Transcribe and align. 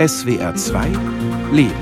SWR 0.00 0.54
2 0.54 0.86
Leben. 1.52 1.74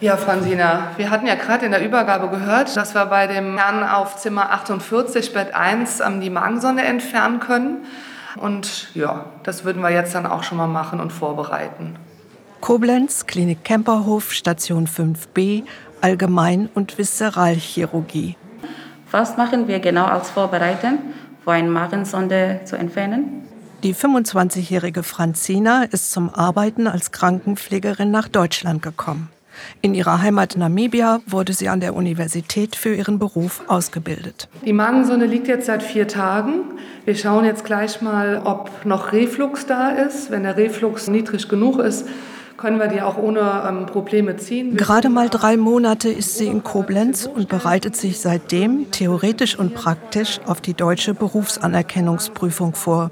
Ja, 0.00 0.16
Fransina, 0.16 0.88
wir 0.96 1.10
hatten 1.10 1.28
ja 1.28 1.36
gerade 1.36 1.64
in 1.66 1.70
der 1.70 1.84
Übergabe 1.84 2.30
gehört, 2.30 2.76
dass 2.76 2.96
wir 2.96 3.06
bei 3.06 3.28
dem 3.28 3.56
Herrn 3.58 3.84
auf 3.84 4.16
Zimmer 4.16 4.50
48, 4.50 5.32
Bett 5.32 5.54
1, 5.54 6.02
die 6.20 6.30
Magensonde 6.30 6.82
entfernen 6.82 7.38
können. 7.38 7.84
Und 8.34 8.92
ja, 8.96 9.26
das 9.44 9.64
würden 9.64 9.82
wir 9.82 9.90
jetzt 9.90 10.16
dann 10.16 10.26
auch 10.26 10.42
schon 10.42 10.58
mal 10.58 10.66
machen 10.66 10.98
und 10.98 11.12
vorbereiten. 11.12 11.94
Koblenz, 12.60 13.26
Klinik 13.26 13.62
Kemperhof, 13.62 14.32
Station 14.32 14.88
5b, 14.88 15.62
Allgemein- 16.00 16.70
und 16.74 16.98
Viszeralchirurgie. 16.98 18.36
Was 19.12 19.36
machen 19.36 19.68
wir 19.68 19.78
genau 19.78 20.06
als 20.06 20.30
Vorbereitung, 20.30 20.98
vor 21.44 21.52
eine 21.52 21.68
Magensonde 21.68 22.60
zu 22.64 22.76
entfernen? 22.76 23.42
Die 23.82 23.94
25-jährige 23.94 25.02
Franzina 25.02 25.82
ist 25.84 26.12
zum 26.12 26.30
Arbeiten 26.30 26.86
als 26.86 27.10
Krankenpflegerin 27.10 28.10
nach 28.10 28.28
Deutschland 28.28 28.80
gekommen. 28.80 29.28
In 29.80 29.94
ihrer 29.94 30.22
Heimat 30.22 30.56
Namibia 30.56 31.20
wurde 31.26 31.52
sie 31.52 31.68
an 31.68 31.80
der 31.80 31.94
Universität 31.94 32.76
für 32.76 32.94
ihren 32.94 33.18
Beruf 33.18 33.62
ausgebildet. 33.66 34.48
Die 34.64 34.72
Magensonde 34.72 35.26
liegt 35.26 35.48
jetzt 35.48 35.66
seit 35.66 35.82
vier 35.82 36.08
Tagen. 36.08 36.62
Wir 37.04 37.14
schauen 37.16 37.44
jetzt 37.44 37.64
gleich 37.64 38.00
mal, 38.00 38.42
ob 38.44 38.70
noch 38.84 39.12
Reflux 39.12 39.66
da 39.66 39.90
ist. 39.90 40.30
Wenn 40.30 40.44
der 40.44 40.56
Reflux 40.56 41.08
niedrig 41.08 41.48
genug 41.48 41.78
ist, 41.80 42.06
können 42.62 42.78
wir 42.78 42.86
die 42.86 43.02
auch 43.02 43.18
ohne 43.18 43.64
ähm, 43.68 43.86
Probleme 43.86 44.36
ziehen. 44.36 44.76
Gerade 44.76 45.08
mal 45.08 45.28
drei 45.28 45.56
Monate 45.56 46.08
ist 46.08 46.38
sie 46.38 46.46
in 46.46 46.62
Koblenz 46.62 47.26
und 47.26 47.48
bereitet 47.48 47.96
sich 47.96 48.20
seitdem 48.20 48.92
theoretisch 48.92 49.58
und 49.58 49.74
praktisch 49.74 50.38
auf 50.46 50.60
die 50.60 50.74
deutsche 50.74 51.12
Berufsanerkennungsprüfung 51.12 52.76
vor. 52.76 53.10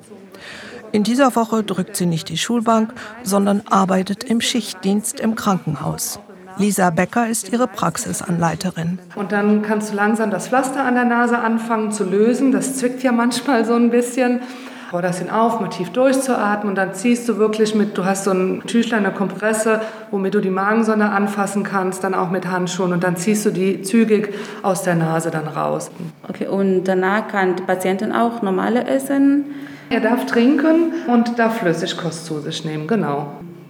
In 0.93 1.03
dieser 1.03 1.35
Woche 1.35 1.65
drückt 1.65 1.97
sie 1.97 2.07
nicht 2.07 2.29
die 2.29 2.39
Schulbank, 2.39 2.95
sondern 3.25 3.63
arbeitet 3.69 4.23
im 4.23 4.41
Schichtdienst 4.41 5.19
im 5.19 5.35
Krankenhaus. 5.35 6.21
Lisa 6.57 6.91
Becker 6.91 7.29
ist 7.29 7.53
ihre 7.53 7.67
Praxisanleiterin. 7.67 9.01
Und 9.17 9.33
dann 9.33 9.63
kannst 9.63 9.91
du 9.91 9.97
langsam 9.97 10.31
das 10.31 10.47
Pflaster 10.47 10.85
an 10.85 10.95
der 10.95 11.07
Nase 11.07 11.39
anfangen 11.39 11.91
zu 11.91 12.05
lösen. 12.05 12.53
Das 12.53 12.77
zwickt 12.77 13.03
ja 13.03 13.11
manchmal 13.11 13.65
so 13.65 13.75
ein 13.75 13.91
bisschen. 13.91 14.43
Bau 14.91 15.01
das 15.01 15.19
hin 15.21 15.31
auf, 15.31 15.61
mal 15.61 15.69
tief 15.69 15.91
durchzuatmen 15.91 16.71
und 16.71 16.75
dann 16.75 16.95
ziehst 16.95 17.29
du 17.29 17.37
wirklich 17.37 17.77
mit, 17.77 17.97
du 17.97 18.05
hast 18.05 18.25
so 18.25 18.33
ein 18.33 18.65
Tüchlein, 18.67 19.07
eine 19.07 19.15
Kompresse, 19.15 19.83
womit 20.11 20.35
du 20.35 20.41
die 20.41 20.51
Magensonde 20.51 21.05
anfassen 21.05 21.63
kannst, 21.63 22.03
dann 22.03 22.13
auch 22.13 22.31
mit 22.31 22.49
Handschuhen 22.49 22.93
und 22.93 23.05
dann 23.05 23.17
ziehst 23.17 23.47
du 23.47 23.51
die 23.51 23.83
zügig 23.83 24.35
aus 24.63 24.83
der 24.83 24.97
Nase 24.97 25.31
dann 25.31 25.47
raus. 25.47 25.93
Okay, 26.29 26.49
und 26.49 26.85
danach 26.85 27.29
kann 27.29 27.55
die 27.55 27.63
Patientin 27.63 28.11
auch 28.13 28.43
normale 28.43 28.85
essen? 28.85 29.45
Er 29.91 30.01
darf 30.01 30.27
trinken 30.27 30.93
und 31.07 31.39
darf 31.39 31.59
Flüssigkost 31.59 32.27
zu 32.27 32.41
sich 32.41 32.65
nehmen, 32.65 32.89
genau. 32.89 33.29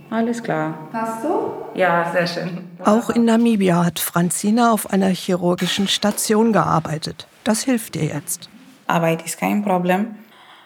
Alles 0.09 0.43
klar. 0.43 0.75
Passt 0.91 1.23
so? 1.23 1.67
Ja, 1.75 2.11
sehr 2.13 2.27
schön. 2.27 2.61
Auch 2.83 3.11
in 3.11 3.27
Namibia 3.27 3.85
hat 3.85 3.99
Franzina 3.99 4.73
auf 4.73 4.91
einer 4.91 5.09
chirurgischen 5.09 5.87
Station 5.87 6.55
gearbeitet. 6.55 7.27
Das 7.45 7.63
hilft 7.63 7.97
ihr 7.97 8.05
jetzt. 8.05 8.49
Arbeit 8.87 9.25
ist 9.27 9.39
kein 9.39 9.63
Problem. 9.63 10.15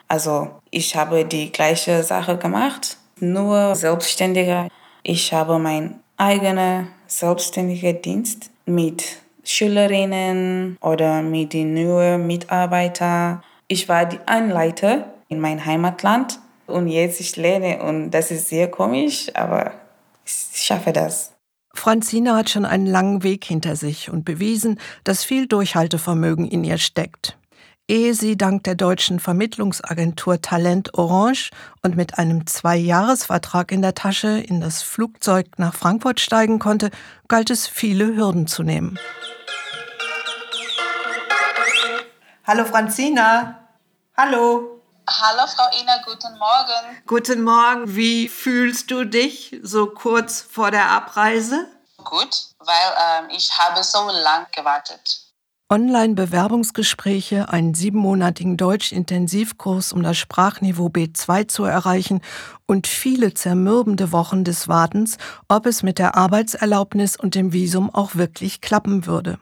Also 0.07 0.49
ich 0.71 0.95
habe 0.95 1.25
die 1.25 1.51
gleiche 1.51 2.03
Sache 2.03 2.37
gemacht, 2.37 2.97
nur 3.19 3.75
selbstständiger. 3.75 4.67
Ich 5.03 5.33
habe 5.33 5.59
meinen 5.59 5.99
eigenen 6.17 6.89
selbstständigen 7.07 8.01
Dienst 8.01 8.51
mit 8.65 9.03
Schülerinnen 9.43 10.77
oder 10.81 11.21
mit 11.21 11.53
den 11.53 11.73
neuen 11.73 12.25
Mitarbeitern. 12.25 13.43
Ich 13.67 13.87
war 13.87 14.05
die 14.05 14.19
Anleiter 14.25 15.13
in 15.27 15.39
mein 15.39 15.65
Heimatland 15.65 16.39
und 16.67 16.87
jetzt 16.87 17.19
ich 17.19 17.35
lerne 17.35 17.81
und 17.83 18.11
das 18.11 18.31
ist 18.31 18.49
sehr 18.49 18.69
komisch, 18.69 19.29
aber 19.33 19.71
ich 20.25 20.63
schaffe 20.63 20.91
das. 20.91 21.31
Franzina 21.73 22.35
hat 22.35 22.49
schon 22.49 22.65
einen 22.65 22.85
langen 22.85 23.23
Weg 23.23 23.43
hinter 23.43 23.75
sich 23.75 24.09
und 24.09 24.23
bewiesen, 24.23 24.79
dass 25.03 25.23
viel 25.23 25.45
Durchhaltevermögen 25.45 26.47
in 26.47 26.63
ihr 26.63 26.77
steckt. 26.77 27.37
Ehe 27.87 28.15
sie 28.15 28.35
dank 28.35 28.63
der 28.63 28.73
deutschen 28.73 29.19
Vermittlungsagentur 29.19 30.41
Talent 30.41 30.95
Orange 30.95 31.51
und 31.83 31.95
mit 31.95 32.17
einem 32.17 32.47
Zwei-Jahres-Vertrag 32.47 33.71
in 33.71 33.83
der 33.83 33.93
Tasche 33.93 34.39
in 34.39 34.59
das 34.59 34.81
Flugzeug 34.81 35.45
nach 35.57 35.75
Frankfurt 35.75 36.19
steigen 36.19 36.57
konnte, 36.57 36.89
galt 37.27 37.51
es, 37.51 37.67
viele 37.67 38.15
Hürden 38.15 38.47
zu 38.47 38.63
nehmen. 38.63 38.97
Hallo 42.47 42.65
Franzina. 42.65 43.59
Hallo. 44.17 44.81
Hallo 45.07 45.45
Frau 45.45 45.69
Ina, 45.79 46.01
guten 46.05 46.35
Morgen. 46.39 47.03
Guten 47.05 47.43
Morgen. 47.43 47.95
Wie 47.95 48.27
fühlst 48.29 48.89
du 48.89 49.03
dich 49.03 49.59
so 49.61 49.85
kurz 49.85 50.41
vor 50.41 50.71
der 50.71 50.89
Abreise? 50.89 51.67
Gut, 52.03 52.47
weil 52.57 53.25
ähm, 53.25 53.29
ich 53.29 53.51
habe 53.59 53.83
so 53.83 54.09
lange 54.09 54.47
gewartet. 54.55 55.24
Online-Bewerbungsgespräche, 55.67 57.49
einen 57.49 57.73
siebenmonatigen 57.73 58.55
Deutsch-Intensivkurs, 58.55 59.93
um 59.93 60.03
das 60.03 60.15
Sprachniveau 60.15 60.89
B2 60.89 61.47
zu 61.47 61.63
erreichen 61.63 62.21
und 62.67 62.85
viele 62.85 63.33
zermürbende 63.33 64.11
Wochen 64.11 64.43
des 64.43 64.67
Wartens, 64.67 65.17
ob 65.47 65.65
es 65.65 65.81
mit 65.81 65.97
der 65.97 66.15
Arbeitserlaubnis 66.15 67.17
und 67.17 67.33
dem 67.33 67.51
Visum 67.51 67.89
auch 67.89 68.13
wirklich 68.13 68.61
klappen 68.61 69.07
würde. 69.07 69.39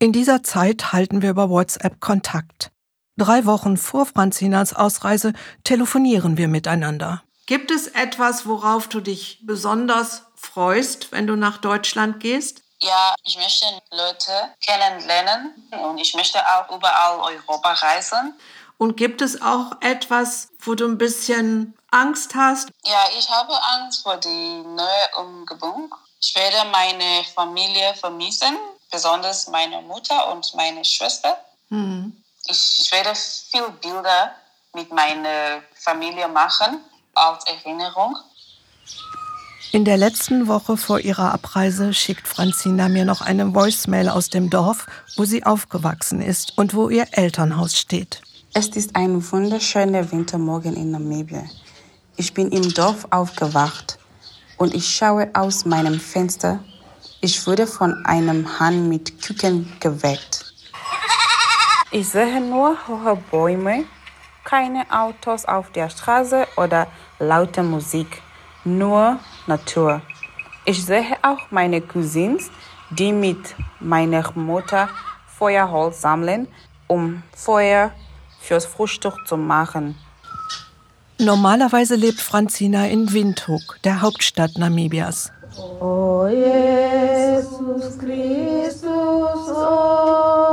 In 0.00 0.10
dieser 0.10 0.42
Zeit 0.42 0.92
halten 0.92 1.22
wir 1.22 1.30
über 1.30 1.48
WhatsApp 1.48 2.00
Kontakt. 2.00 2.72
Drei 3.16 3.46
Wochen 3.46 3.76
vor 3.76 4.04
Franzinas 4.04 4.74
Ausreise 4.74 5.32
telefonieren 5.62 6.36
wir 6.38 6.48
miteinander. 6.48 7.22
Gibt 7.46 7.70
es 7.70 7.86
etwas, 7.86 8.46
worauf 8.46 8.88
du 8.88 9.00
dich 9.00 9.44
besonders 9.46 10.24
freust, 10.34 11.12
wenn 11.12 11.28
du 11.28 11.36
nach 11.36 11.58
Deutschland 11.58 12.18
gehst? 12.18 12.65
Ja, 12.80 13.14
ich 13.24 13.36
möchte 13.36 13.66
Leute 13.90 14.54
kennenlernen 14.64 15.68
und 15.82 15.98
ich 15.98 16.14
möchte 16.14 16.38
auch 16.38 16.70
überall 16.74 17.20
Europa 17.20 17.72
reisen. 17.72 18.38
Und 18.78 18.96
gibt 18.96 19.22
es 19.22 19.40
auch 19.40 19.72
etwas, 19.80 20.48
wo 20.60 20.74
du 20.74 20.86
ein 20.86 20.98
bisschen 20.98 21.76
Angst 21.90 22.34
hast? 22.34 22.68
Ja, 22.84 23.04
ich 23.18 23.28
habe 23.30 23.54
Angst 23.74 24.02
vor 24.02 24.18
die 24.18 24.62
neue 24.62 25.16
Umgebung. 25.18 25.94
Ich 26.20 26.34
werde 26.34 26.68
meine 26.70 27.24
Familie 27.34 27.94
vermissen, 27.94 28.56
besonders 28.90 29.48
meine 29.48 29.80
Mutter 29.82 30.30
und 30.32 30.54
meine 30.54 30.84
Schwester. 30.84 31.38
Hm. 31.68 32.22
Ich, 32.48 32.80
ich 32.80 32.92
werde 32.92 33.14
viele 33.14 33.70
Bilder 33.70 34.34
mit 34.74 34.92
meiner 34.92 35.62
Familie 35.74 36.28
machen 36.28 36.84
als 37.14 37.44
Erinnerung. 37.46 38.16
In 39.76 39.84
der 39.84 39.98
letzten 39.98 40.48
Woche 40.48 40.78
vor 40.78 41.00
ihrer 41.00 41.34
Abreise 41.34 41.92
schickt 41.92 42.26
Franzina 42.26 42.88
mir 42.88 43.04
noch 43.04 43.20
eine 43.20 43.54
Voicemail 43.54 44.08
aus 44.08 44.30
dem 44.30 44.48
Dorf, 44.48 44.86
wo 45.16 45.26
sie 45.26 45.44
aufgewachsen 45.44 46.22
ist 46.22 46.56
und 46.56 46.72
wo 46.72 46.88
ihr 46.88 47.06
Elternhaus 47.10 47.78
steht. 47.78 48.22
Es 48.54 48.68
ist 48.68 48.96
ein 48.96 49.30
wunderschöner 49.30 50.10
Wintermorgen 50.10 50.76
in 50.76 50.92
Namibia. 50.92 51.44
Ich 52.16 52.32
bin 52.32 52.52
im 52.52 52.72
Dorf 52.72 53.06
aufgewacht 53.10 53.98
und 54.56 54.74
ich 54.74 54.96
schaue 54.96 55.28
aus 55.34 55.66
meinem 55.66 56.00
Fenster. 56.00 56.60
Ich 57.20 57.46
wurde 57.46 57.66
von 57.66 58.02
einem 58.06 58.58
Hahn 58.58 58.88
mit 58.88 59.20
Küken 59.20 59.70
geweckt. 59.78 60.54
Ich 61.90 62.08
sehe 62.08 62.40
nur 62.40 62.78
hohe 62.88 63.18
Bäume, 63.30 63.84
keine 64.42 64.90
Autos 64.90 65.44
auf 65.44 65.70
der 65.72 65.90
Straße 65.90 66.46
oder 66.56 66.86
laute 67.18 67.62
Musik 67.62 68.22
nur 68.64 69.20
Natur. 69.46 70.02
Ich 70.64 70.84
sehe 70.84 71.16
auch 71.22 71.50
meine 71.50 71.80
Cousins, 71.80 72.50
die 72.90 73.12
mit 73.12 73.54
meiner 73.80 74.30
Mutter 74.34 74.88
Feuerholz 75.26 76.00
sammeln, 76.00 76.48
um 76.86 77.22
Feuer 77.34 77.90
fürs 78.40 78.66
Frühstück 78.66 79.26
zu 79.26 79.36
machen. 79.36 79.96
Normalerweise 81.18 81.94
lebt 81.94 82.20
Franzina 82.20 82.86
in 82.86 83.12
Windhoek, 83.12 83.78
der 83.84 84.02
Hauptstadt 84.02 84.58
Namibias. 84.58 85.32
Oh 85.80 86.26
Jesus 86.28 87.98
Christus, 87.98 89.48
oh. 89.48 90.45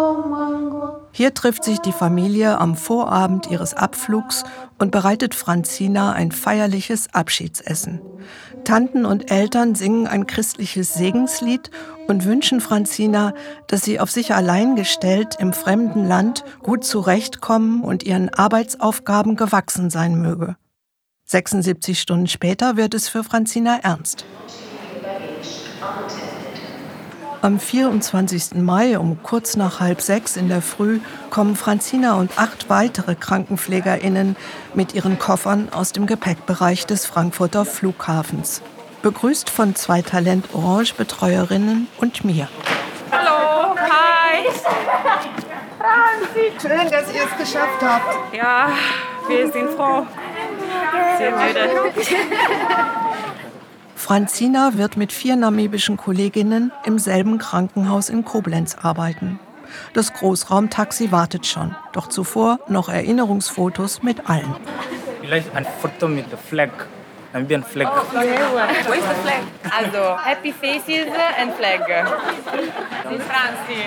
Hier 1.15 1.35
trifft 1.35 1.63
sich 1.63 1.77
die 1.77 1.91
Familie 1.91 2.59
am 2.59 2.75
Vorabend 2.75 3.45
ihres 3.51 3.75
Abflugs 3.75 4.43
und 4.79 4.89
bereitet 4.89 5.35
Franzina 5.35 6.11
ein 6.11 6.31
feierliches 6.31 7.13
Abschiedsessen. 7.13 8.01
Tanten 8.63 9.05
und 9.05 9.29
Eltern 9.29 9.75
singen 9.75 10.07
ein 10.07 10.25
christliches 10.25 10.95
Segenslied 10.95 11.69
und 12.07 12.25
wünschen 12.25 12.61
Franzina, 12.61 13.35
dass 13.67 13.83
sie 13.83 13.99
auf 13.99 14.09
sich 14.09 14.33
allein 14.33 14.75
gestellt 14.75 15.35
im 15.37 15.53
fremden 15.53 16.07
Land 16.07 16.43
gut 16.63 16.83
zurechtkommen 16.83 17.83
und 17.83 18.01
ihren 18.01 18.33
Arbeitsaufgaben 18.33 19.35
gewachsen 19.35 19.91
sein 19.91 20.19
möge. 20.19 20.55
76 21.25 21.99
Stunden 21.99 22.27
später 22.27 22.75
wird 22.75 22.95
es 22.95 23.07
für 23.07 23.23
Franzina 23.23 23.77
ernst. 23.83 24.25
Am 27.43 27.59
24. 27.59 28.55
Mai 28.55 28.97
um 28.97 29.21
kurz 29.21 29.57
nach 29.57 29.81
halb 29.81 29.99
sechs 29.99 30.37
in 30.37 30.47
der 30.47 30.61
Früh 30.61 31.01
kommen 31.29 31.57
Franzina 31.57 32.13
und 32.13 32.39
acht 32.39 32.69
weitere 32.69 33.15
KrankenpflegerInnen 33.15 34.37
mit 34.73 34.95
ihren 34.95 35.19
Koffern 35.19 35.67
aus 35.73 35.91
dem 35.91 36.05
Gepäckbereich 36.05 36.85
des 36.85 37.05
Frankfurter 37.05 37.65
Flughafens. 37.65 38.61
Begrüßt 39.01 39.49
von 39.49 39.75
zwei 39.75 40.01
Talent 40.01 40.53
Orange 40.53 40.93
Betreuerinnen 40.95 41.89
und 41.97 42.23
mir. 42.23 42.47
Hallo, 43.11 43.75
hi. 43.75 44.47
Franzi, 45.79 46.49
schön, 46.61 46.89
dass 46.89 47.13
ihr 47.13 47.23
es 47.25 47.37
geschafft 47.37 47.81
habt. 47.81 48.33
Ja, 48.33 48.69
wir 49.27 49.51
sind 49.51 49.69
froh. 49.71 50.07
Sehr 51.17 51.31
müde. 51.31 51.91
Franzina 54.13 54.73
wird 54.75 54.95
mit 54.95 55.11
vier 55.11 55.35
namibischen 55.35 55.97
Kolleginnen 55.97 56.71
im 56.85 56.99
selben 56.99 57.39
Krankenhaus 57.39 58.09
in 58.09 58.23
Koblenz 58.23 58.75
arbeiten. 58.79 59.39
Das 59.93 60.13
Großraumtaxi 60.13 61.11
wartet 61.11 61.47
schon, 61.47 61.75
doch 61.93 62.09
zuvor 62.09 62.59
noch 62.67 62.89
Erinnerungsfotos 62.89 64.03
mit 64.03 64.29
allen. 64.29 64.55
Vielleicht 65.19 65.55
ein 65.55 65.65
Foto 65.81 66.07
mit 66.07 66.31
der 66.31 66.37
Flag. 66.37 66.69
Namibian 67.33 67.63
Flag. 67.63 67.89
Oh, 67.91 68.15
Wo 68.15 68.93
ist 68.93 69.01
der 69.01 69.15
Flag? 69.15 69.41
Also, 69.79 70.23
Happy 70.23 70.53
Faces 70.53 71.07
and 71.41 71.55
Flag. 71.55 71.79
Franzi. 73.01 73.81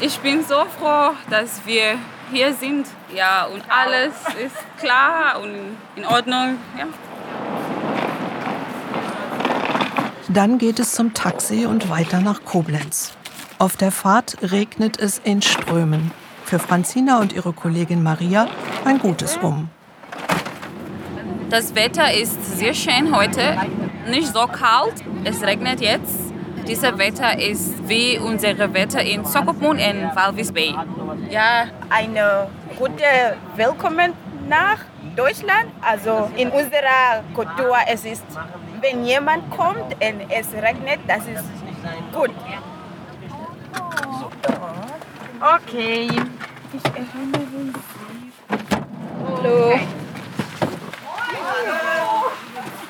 Ich 0.00 0.18
bin 0.20 0.42
so 0.42 0.64
froh, 0.78 1.10
dass 1.28 1.60
wir 1.66 1.98
hier 2.32 2.54
sind. 2.54 2.86
Ja, 3.14 3.44
und 3.44 3.62
alles 3.68 4.14
ist 4.42 4.56
klar 4.80 5.38
und 5.42 5.76
in 5.96 6.06
Ordnung. 6.06 6.56
Ja. 6.78 6.86
Dann 10.28 10.58
geht 10.58 10.80
es 10.80 10.92
zum 10.92 11.14
Taxi 11.14 11.66
und 11.66 11.88
weiter 11.88 12.20
nach 12.20 12.44
Koblenz. 12.44 13.12
Auf 13.58 13.76
der 13.76 13.92
Fahrt 13.92 14.36
regnet 14.42 14.98
es 14.98 15.18
in 15.18 15.40
Strömen. 15.40 16.10
Für 16.44 16.58
Franzina 16.58 17.20
und 17.20 17.32
ihre 17.32 17.52
Kollegin 17.52 18.02
Maria 18.02 18.48
ein 18.84 18.98
gutes 18.98 19.36
Um. 19.36 19.70
Das 21.48 21.76
Wetter 21.76 22.12
ist 22.12 22.58
sehr 22.58 22.74
schön 22.74 23.14
heute. 23.14 23.56
Nicht 24.10 24.32
so 24.32 24.46
kalt. 24.46 24.94
Es 25.22 25.42
regnet 25.42 25.80
jetzt. 25.80 26.32
Dieses 26.66 26.98
Wetter 26.98 27.38
ist 27.38 27.88
wie 27.88 28.18
unser 28.18 28.58
Wetter 28.74 29.00
in 29.02 29.24
Sokopmund 29.24 29.80
und 29.80 30.16
Walvis 30.16 30.50
Bay. 30.50 30.74
Ja, 31.30 31.66
eine 31.88 32.48
gute 32.76 33.36
Willkommen 33.54 34.12
nach 34.48 34.78
Deutschland. 35.14 35.66
Also 35.80 36.30
in 36.36 36.48
unserer 36.48 37.22
Kultur 37.32 37.76
es 37.88 38.04
ist, 38.04 38.24
wenn 38.88 39.04
jemand 39.04 39.50
kommt 39.50 39.94
und 39.94 40.30
es 40.30 40.52
regnet, 40.52 41.00
das 41.08 41.22
ist 41.26 41.44
gut. 42.12 42.30
Okay. 45.40 46.08
Ich 46.72 46.84
erinnere 46.84 47.40
mich. 47.64 47.76
Hallo. 49.26 49.80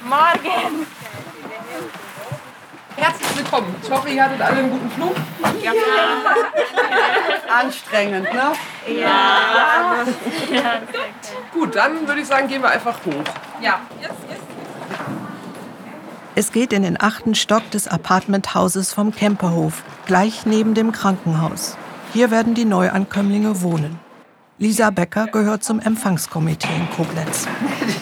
Morgen. 0.04 0.86
Herzlich 2.96 3.36
willkommen. 3.36 3.76
Ich 3.82 3.90
hoffe, 3.90 4.08
ihr 4.10 4.24
hattet 4.24 4.40
alle 4.40 4.58
einen 4.58 4.70
guten 4.70 4.90
Flug. 4.90 5.16
Ja. 5.62 5.72
Anstrengend, 7.58 8.32
ne? 8.34 8.52
Ja. 9.00 10.04
Gut, 11.52 11.74
dann 11.74 12.06
würde 12.06 12.20
ich 12.20 12.26
sagen, 12.26 12.48
gehen 12.48 12.62
wir 12.62 12.70
einfach 12.70 12.96
hoch. 13.04 13.24
Ja. 13.60 13.80
Yes. 14.00 14.25
Es 16.38 16.52
geht 16.52 16.74
in 16.74 16.82
den 16.82 17.00
achten 17.00 17.34
Stock 17.34 17.70
des 17.70 17.88
Apartmenthauses 17.88 18.92
vom 18.92 19.10
Kemperhof, 19.10 19.82
gleich 20.04 20.44
neben 20.44 20.74
dem 20.74 20.92
Krankenhaus. 20.92 21.78
Hier 22.12 22.30
werden 22.30 22.52
die 22.52 22.66
Neuankömmlinge 22.66 23.62
wohnen. 23.62 23.98
Lisa 24.58 24.90
Becker 24.90 25.28
gehört 25.28 25.64
zum 25.64 25.80
Empfangskomitee 25.80 26.68
in 26.76 26.90
Koblenz. 26.90 27.48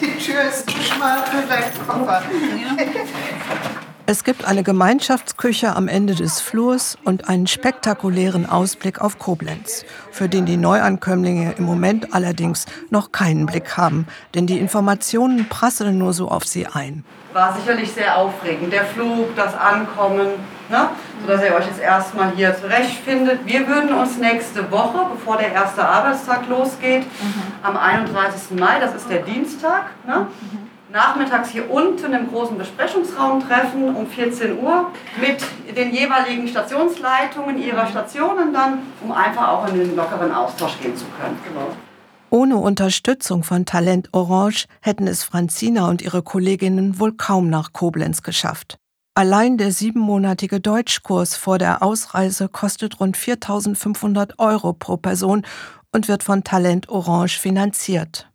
Die 0.01 0.17
Tür 0.21 0.41
ist 0.49 0.69
zu 0.69 0.75
schmal 0.81 1.19
für 1.23 1.47
deinen 1.47 1.87
Koffer. 1.87 2.23
Es 4.07 4.23
gibt 4.23 4.45
eine 4.45 4.61
Gemeinschaftsküche 4.61 5.75
am 5.75 5.87
Ende 5.87 6.13
des 6.13 6.39
Flurs 6.39 6.95
und 7.05 7.27
einen 7.27 7.47
spektakulären 7.47 8.47
Ausblick 8.47 9.01
auf 9.01 9.17
Koblenz, 9.17 9.83
für 10.11 10.29
den 10.29 10.45
die 10.45 10.57
Neuankömmlinge 10.57 11.55
im 11.57 11.63
Moment 11.63 12.13
allerdings 12.13 12.67
noch 12.91 13.11
keinen 13.11 13.47
Blick 13.47 13.77
haben, 13.77 14.05
denn 14.35 14.45
die 14.45 14.59
Informationen 14.59 15.49
prasseln 15.49 15.97
nur 15.97 16.13
so 16.13 16.29
auf 16.29 16.45
sie 16.45 16.67
ein. 16.67 17.03
War 17.33 17.55
sicherlich 17.55 17.93
sehr 17.93 18.15
aufregend, 18.15 18.71
der 18.71 18.85
Flug, 18.85 19.35
das 19.35 19.55
Ankommen, 19.55 20.27
ne? 20.69 20.89
sodass 21.21 21.43
ihr 21.43 21.55
euch 21.55 21.65
jetzt 21.65 21.81
erstmal 21.81 22.31
hier 22.35 22.55
zurechtfindet. 22.55 23.39
Wir 23.45 23.67
würden 23.67 23.91
uns 23.91 24.19
nächste 24.19 24.69
Woche, 24.69 24.99
bevor 25.13 25.37
der 25.37 25.51
erste 25.51 25.83
Arbeitstag 25.83 26.47
losgeht, 26.47 27.07
am 27.63 27.75
31. 27.75 28.59
Mai, 28.59 28.79
das 28.79 28.93
ist 28.93 29.09
der 29.09 29.23
Dienstag, 29.23 29.85
ne? 30.05 30.27
Nachmittags 30.91 31.49
hier 31.49 31.69
unten 31.69 32.13
im 32.13 32.29
großen 32.29 32.57
Besprechungsraum 32.57 33.47
treffen 33.47 33.95
um 33.95 34.07
14 34.07 34.59
Uhr 34.59 34.91
mit 35.19 35.43
den 35.75 35.93
jeweiligen 35.93 36.47
Stationsleitungen 36.47 37.57
ihrer 37.57 37.87
Stationen 37.87 38.53
dann, 38.53 38.79
um 39.01 39.11
einfach 39.11 39.47
auch 39.47 39.67
in 39.67 39.79
den 39.79 39.95
lockeren 39.95 40.31
Austausch 40.31 40.79
gehen 40.81 40.95
zu 40.95 41.05
können. 41.19 41.37
Ohne 42.29 42.57
Unterstützung 42.57 43.43
von 43.43 43.65
Talent 43.65 44.09
Orange 44.11 44.65
hätten 44.81 45.07
es 45.07 45.23
Franzina 45.23 45.87
und 45.87 46.01
ihre 46.01 46.21
Kolleginnen 46.21 46.99
wohl 46.99 47.13
kaum 47.13 47.49
nach 47.49 47.71
Koblenz 47.71 48.23
geschafft. 48.23 48.77
Allein 49.17 49.57
der 49.57 49.71
siebenmonatige 49.71 50.59
Deutschkurs 50.59 51.37
vor 51.37 51.57
der 51.57 51.81
Ausreise 51.81 52.49
kostet 52.49 52.99
rund 52.99 53.15
4.500 53.15 54.39
Euro 54.39 54.73
pro 54.73 54.97
Person 54.97 55.45
und 55.93 56.09
wird 56.09 56.23
von 56.23 56.43
Talent 56.43 56.89
Orange 56.89 57.39
finanziert. 57.39 58.29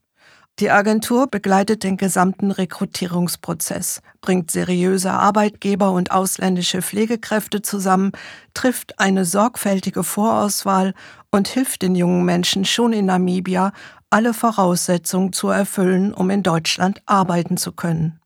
Die 0.58 0.70
Agentur 0.70 1.26
begleitet 1.26 1.84
den 1.84 1.96
gesamten 1.96 2.50
Rekrutierungsprozess, 2.50 4.02
bringt 4.20 4.50
seriöse 4.50 5.10
Arbeitgeber 5.10 5.92
und 5.92 6.10
ausländische 6.10 6.82
Pflegekräfte 6.82 7.62
zusammen, 7.62 8.12
trifft 8.52 8.98
eine 8.98 9.24
sorgfältige 9.24 10.04
Vorauswahl 10.04 10.92
und 11.30 11.48
hilft 11.48 11.80
den 11.80 11.94
jungen 11.94 12.26
Menschen 12.26 12.66
schon 12.66 12.92
in 12.92 13.06
Namibia, 13.06 13.72
alle 14.10 14.34
Voraussetzungen 14.34 15.32
zu 15.32 15.48
erfüllen, 15.48 16.12
um 16.12 16.28
in 16.28 16.42
Deutschland 16.42 17.00
arbeiten 17.06 17.56
zu 17.56 17.72
können. 17.72 18.19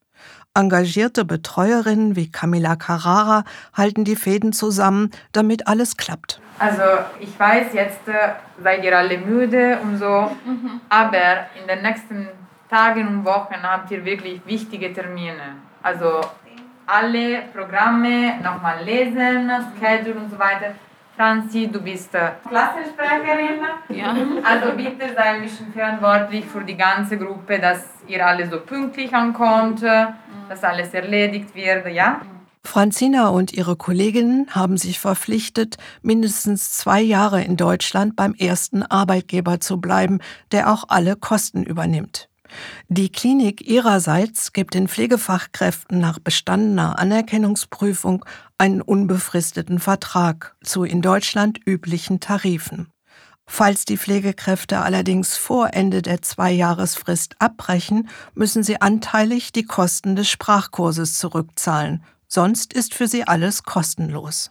Engagierte 0.56 1.24
Betreuerinnen 1.24 2.14
wie 2.14 2.30
Camilla 2.30 2.76
Carrara 2.76 3.42
halten 3.76 4.04
die 4.04 4.14
Fäden 4.14 4.52
zusammen, 4.52 5.10
damit 5.32 5.66
alles 5.66 5.96
klappt. 5.96 6.40
Also 6.60 6.82
ich 7.18 7.36
weiß, 7.36 7.72
jetzt 7.72 8.06
äh, 8.06 8.34
seid 8.62 8.84
ihr 8.84 8.96
alle 8.96 9.18
müde 9.18 9.80
und 9.82 9.98
so, 9.98 10.30
aber 10.88 11.48
in 11.60 11.66
den 11.66 11.82
nächsten 11.82 12.28
Tagen 12.70 13.08
und 13.08 13.24
Wochen 13.24 13.56
habt 13.64 13.90
ihr 13.90 14.04
wirklich 14.04 14.40
wichtige 14.46 14.92
Termine. 14.92 15.56
Also 15.82 16.20
alle 16.86 17.42
Programme 17.52 18.40
nochmal 18.40 18.84
lesen, 18.84 19.50
Schedule 19.80 20.20
und 20.20 20.30
so 20.30 20.38
weiter. 20.38 20.74
Franzi, 21.16 21.68
du 21.68 21.80
bist 21.80 22.14
äh, 22.14 22.30
Klassensprecherin. 22.48 23.60
Ja. 23.88 24.14
Also 24.44 24.76
bitte 24.76 25.14
sei 25.14 25.22
ein 25.22 25.42
bisschen 25.42 25.72
verantwortlich 25.72 26.44
für 26.44 26.62
die 26.62 26.76
ganze 26.76 27.16
Gruppe, 27.18 27.58
dass 27.58 27.84
ihr 28.06 28.24
alle 28.24 28.48
so 28.48 28.60
pünktlich 28.60 29.12
ankommt, 29.14 29.82
dass 30.48 30.62
alles 30.62 30.92
erledigt 30.94 31.54
wird, 31.54 31.86
ja? 31.92 32.20
Franzina 32.66 33.28
und 33.28 33.52
ihre 33.52 33.76
Kolleginnen 33.76 34.48
haben 34.50 34.78
sich 34.78 34.98
verpflichtet, 34.98 35.76
mindestens 36.02 36.72
zwei 36.72 37.00
Jahre 37.00 37.42
in 37.42 37.56
Deutschland 37.56 38.16
beim 38.16 38.34
ersten 38.34 38.82
Arbeitgeber 38.82 39.60
zu 39.60 39.80
bleiben, 39.80 40.20
der 40.50 40.72
auch 40.72 40.84
alle 40.88 41.14
Kosten 41.16 41.62
übernimmt. 41.62 42.28
Die 42.88 43.10
Klinik 43.10 43.68
ihrerseits 43.68 44.52
gibt 44.52 44.74
den 44.74 44.88
Pflegefachkräften 44.88 45.98
nach 45.98 46.18
bestandener 46.18 46.98
Anerkennungsprüfung 46.98 48.24
einen 48.58 48.80
unbefristeten 48.80 49.78
Vertrag 49.78 50.56
zu 50.62 50.84
in 50.84 51.02
Deutschland 51.02 51.60
üblichen 51.66 52.20
Tarifen. 52.20 52.88
Falls 53.46 53.84
die 53.84 53.98
Pflegekräfte 53.98 54.80
allerdings 54.80 55.36
vor 55.36 55.74
Ende 55.74 56.02
der 56.02 56.22
Zweijahresfrist 56.22 57.36
abbrechen, 57.38 58.08
müssen 58.34 58.62
sie 58.62 58.80
anteilig 58.80 59.52
die 59.52 59.64
Kosten 59.64 60.16
des 60.16 60.28
Sprachkurses 60.28 61.18
zurückzahlen, 61.18 62.02
sonst 62.26 62.72
ist 62.72 62.94
für 62.94 63.06
sie 63.06 63.26
alles 63.26 63.62
kostenlos. 63.62 64.50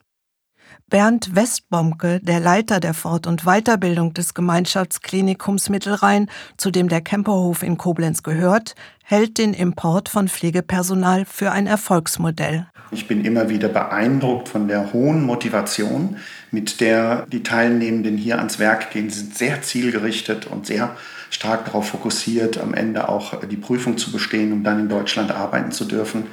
Bernd 0.90 1.36
Westbomke, 1.36 2.20
der 2.22 2.40
Leiter 2.40 2.80
der 2.80 2.94
Fort- 2.94 3.26
und 3.26 3.46
Weiterbildung 3.46 4.14
des 4.14 4.34
Gemeinschaftsklinikums 4.34 5.70
Mittelrhein, 5.70 6.30
zu 6.58 6.70
dem 6.70 6.88
der 6.88 7.02
Kemperhof 7.02 7.64
in 7.64 7.78
Koblenz 7.78 8.22
gehört, 8.22 8.76
hält 9.04 9.38
den 9.38 9.54
Import 9.54 10.08
von 10.10 10.28
Pflegepersonal 10.28 11.26
für 11.26 11.52
ein 11.52 11.68
Erfolgsmodell. 11.68 12.68
Ich 12.92 13.08
bin 13.08 13.26
immer 13.26 13.50
wieder 13.50 13.70
beeindruckt 13.70 14.50
von 14.50 14.68
der 14.68 14.94
hohen 14.94 15.26
Motivation, 15.26 16.18
mit 16.52 16.80
der 16.80 17.26
die 17.32 17.42
Teilnehmenden 17.42 18.18
hier 18.18 18.38
ans 18.38 18.60
Werk 18.60 18.92
gehen. 18.92 19.10
Sie 19.10 19.20
sind 19.20 19.36
sehr 19.36 19.62
zielgerichtet 19.64 20.46
und 20.46 20.68
sehr 20.68 20.96
stark 21.32 21.66
darauf 21.66 21.90
fokussiert, 21.90 22.60
am 22.60 22.76
Ende 22.76 23.10
auch 23.10 23.40
die 23.46 23.58
Prüfung 23.58 23.98
zu 23.98 24.12
bestehen, 24.12 24.54
um 24.54 24.64
dann 24.64 24.80
in 24.80 24.90
Deutschland 24.90 25.32
arbeiten 25.32 25.72
zu 25.72 25.86
dürfen. 25.86 26.28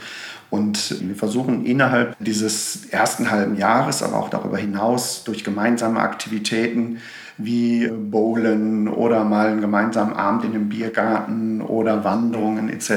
Und 0.51 1.01
wir 1.01 1.15
versuchen 1.15 1.65
innerhalb 1.65 2.17
dieses 2.19 2.87
ersten 2.87 3.31
halben 3.31 3.57
Jahres, 3.57 4.03
aber 4.03 4.19
auch 4.19 4.31
darüber 4.31 4.59
hinaus 4.59 5.23
durch 5.25 5.45
gemeinsame 5.45 6.01
Aktivitäten 6.01 6.99
wie 7.39 7.89
Bowlen 7.89 8.89
oder 8.89 9.25
mal 9.25 9.49
einen 9.49 9.61
gemeinsamen 9.61 10.13
Abend 10.13 10.45
in 10.45 10.51
einem 10.51 10.69
Biergarten 10.69 11.63
oder 11.63 12.05
Wanderungen 12.05 12.69
etc., 12.69 12.91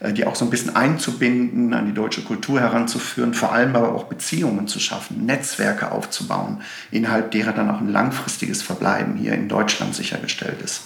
äh, 0.00 0.12
die 0.12 0.24
auch 0.26 0.34
so 0.34 0.44
ein 0.44 0.50
bisschen 0.50 0.74
einzubinden, 0.76 1.74
an 1.74 1.86
die 1.86 1.92
deutsche 1.92 2.22
Kultur 2.22 2.60
heranzuführen, 2.60 3.34
vor 3.34 3.52
allem 3.52 3.74
aber 3.76 3.94
auch 3.94 4.04
Beziehungen 4.04 4.66
zu 4.66 4.80
schaffen, 4.80 5.26
Netzwerke 5.26 5.92
aufzubauen, 5.92 6.62
innerhalb 6.90 7.32
derer 7.32 7.52
dann 7.52 7.70
auch 7.70 7.80
ein 7.80 7.92
langfristiges 7.92 8.62
Verbleiben 8.62 9.16
hier 9.16 9.34
in 9.34 9.48
Deutschland 9.48 9.94
sichergestellt 9.94 10.62
ist. 10.62 10.82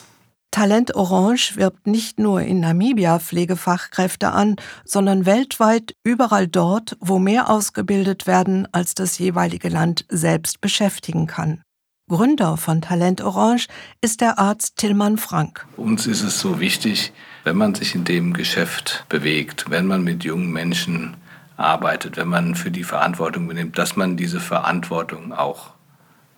Talent 0.55 0.95
Orange 0.95 1.57
wirbt 1.57 1.89
nicht 1.89 2.21
nur 2.21 2.43
in 2.43 2.61
Namibia 2.61 3.19
Pflegefachkräfte 3.19 4.31
an, 4.31 4.55
sondern 4.85 5.27
weltweit 5.27 5.97
überall 6.05 6.47
dort, 6.47 6.97
wo 7.01 7.19
mehr 7.19 7.51
ausgebildet 7.51 8.29
werden, 8.29 8.69
als 8.71 8.95
das 8.95 9.19
jeweilige 9.19 9.69
Land 9.69 10.05
selbst 10.09 10.61
beschäftigen 10.61 11.27
kann. 11.27 11.61
Gründer 12.09 12.57
von 12.57 12.81
Talent 12.81 13.21
Orange 13.21 13.67
ist 14.01 14.21
der 14.21 14.39
Arzt 14.39 14.77
Tillmann 14.77 15.19
Frank. 15.19 15.67
Uns 15.77 16.07
ist 16.07 16.23
es 16.23 16.39
so 16.39 16.61
wichtig, 16.61 17.13
wenn 17.43 17.57
man 17.57 17.75
sich 17.75 17.97
in 17.97 18.05
dem 18.05 18.33
Geschäft 18.33 19.07
bewegt, 19.09 19.71
wenn 19.71 19.89
man 19.89 20.05
mit 20.05 20.23
jungen 20.23 20.53
Menschen 20.53 21.17
arbeitet, 21.57 22.17
wenn 22.17 22.29
man 22.29 22.55
für 22.55 22.71
die 22.71 22.85
Verantwortung 22.85 23.49
benimmt, 23.49 23.77
dass 23.77 23.97
man 23.97 24.17
diese 24.17 24.39
Verantwortung 24.39 25.33
auch 25.33 25.73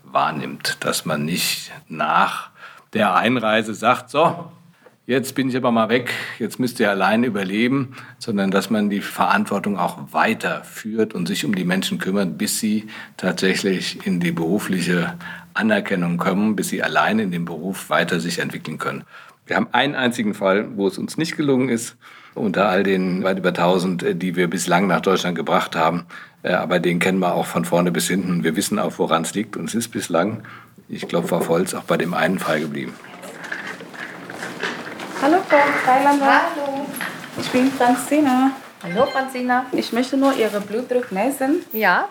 wahrnimmt, 0.04 0.78
dass 0.80 1.04
man 1.04 1.26
nicht 1.26 1.70
nach 1.90 2.48
der 2.92 3.14
Einreise 3.14 3.74
sagt, 3.74 4.10
so, 4.10 4.50
jetzt 5.06 5.34
bin 5.34 5.48
ich 5.48 5.56
aber 5.56 5.70
mal 5.70 5.88
weg, 5.88 6.10
jetzt 6.38 6.58
müsst 6.58 6.80
ihr 6.80 6.90
allein 6.90 7.24
überleben, 7.24 7.94
sondern 8.18 8.50
dass 8.50 8.70
man 8.70 8.90
die 8.90 9.00
Verantwortung 9.00 9.78
auch 9.78 10.12
weiterführt 10.12 11.14
und 11.14 11.26
sich 11.26 11.44
um 11.44 11.54
die 11.54 11.64
Menschen 11.64 11.98
kümmert, 11.98 12.38
bis 12.38 12.60
sie 12.60 12.88
tatsächlich 13.16 14.06
in 14.06 14.20
die 14.20 14.32
berufliche 14.32 15.14
Anerkennung 15.54 16.18
kommen, 16.18 16.56
bis 16.56 16.68
sie 16.68 16.82
allein 16.82 17.18
in 17.18 17.30
dem 17.30 17.44
Beruf 17.44 17.90
weiter 17.90 18.20
sich 18.20 18.38
entwickeln 18.38 18.78
können. 18.78 19.04
Wir 19.46 19.56
haben 19.56 19.68
einen 19.72 19.94
einzigen 19.94 20.34
Fall, 20.34 20.76
wo 20.76 20.88
es 20.88 20.98
uns 20.98 21.16
nicht 21.16 21.36
gelungen 21.36 21.68
ist, 21.68 21.96
unter 22.34 22.68
all 22.68 22.82
den 22.82 23.22
weit 23.22 23.38
über 23.38 23.50
1000, 23.50 24.20
die 24.20 24.36
wir 24.36 24.48
bislang 24.48 24.88
nach 24.88 25.00
Deutschland 25.00 25.36
gebracht 25.36 25.76
haben. 25.76 26.04
Äh, 26.42 26.52
aber 26.52 26.80
den 26.80 26.98
kennen 26.98 27.18
wir 27.18 27.34
auch 27.34 27.46
von 27.46 27.64
vorne 27.64 27.92
bis 27.92 28.08
hinten. 28.08 28.44
Wir 28.44 28.56
wissen 28.56 28.78
auch, 28.78 28.98
woran 28.98 29.22
es 29.22 29.34
liegt. 29.34 29.56
Und 29.56 29.66
es 29.66 29.74
ist 29.74 29.88
bislang 29.88 30.42
ich 30.88 31.06
glaube, 31.08 31.28
Frau 31.28 31.40
Volz 31.40 31.74
auch 31.74 31.82
bei 31.82 31.96
dem 31.96 32.14
einen 32.14 32.38
Fall 32.38 32.60
geblieben. 32.60 32.94
Hallo 35.20 35.38
Frau 35.48 35.56
Thailander. 35.84 36.42
Hallo. 36.54 36.86
Ich 37.40 37.48
bin 37.50 37.70
Franzina. 37.72 38.52
Hallo 38.82 39.06
Franzina. 39.06 39.66
Ich 39.72 39.92
möchte 39.92 40.16
nur 40.16 40.34
Ihre 40.34 40.60
Blutdruck 40.60 41.10
messen. 41.10 41.64
Ja, 41.72 42.08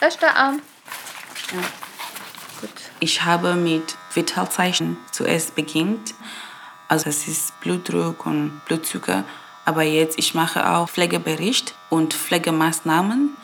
rechter 0.00 0.36
Arm. 0.36 0.60
Ja. 1.52 1.60
Gut. 2.60 2.70
Ich 3.00 3.24
habe 3.24 3.54
mit 3.54 3.96
Vitalzeichen 4.12 4.96
zuerst 5.10 5.54
beginnt. 5.54 6.14
Also 6.88 7.06
das 7.06 7.26
ist 7.26 7.58
Blutdruck 7.60 8.26
und 8.26 8.60
Blutzucker. 8.66 9.24
Aber 9.64 9.82
jetzt 9.82 10.18
ich 10.18 10.34
mache 10.34 10.68
auch 10.68 10.88
Pflegebericht 10.88 11.74
und 11.88 12.14
Pflegemaßnahmen 12.14 13.36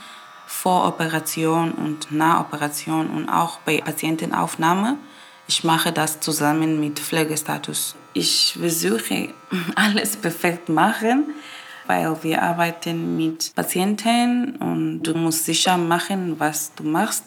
vor 0.48 0.88
Operation 0.88 1.72
und 1.72 2.10
nach 2.10 2.40
Operation 2.40 3.10
und 3.10 3.28
auch 3.28 3.58
bei 3.60 3.82
Patientenaufnahme. 3.82 4.96
Ich 5.46 5.62
mache 5.62 5.92
das 5.92 6.20
zusammen 6.20 6.80
mit 6.80 6.98
Pflegestatus. 6.98 7.94
Ich 8.14 8.56
versuche 8.58 9.28
alles 9.76 10.16
perfekt 10.16 10.70
machen, 10.70 11.34
weil 11.86 12.16
wir 12.22 12.42
arbeiten 12.42 13.16
mit 13.18 13.54
Patienten 13.54 14.56
und 14.56 15.02
du 15.02 15.14
musst 15.14 15.44
sicher 15.44 15.76
machen, 15.76 16.40
was 16.40 16.74
du 16.74 16.84
machst. 16.84 17.24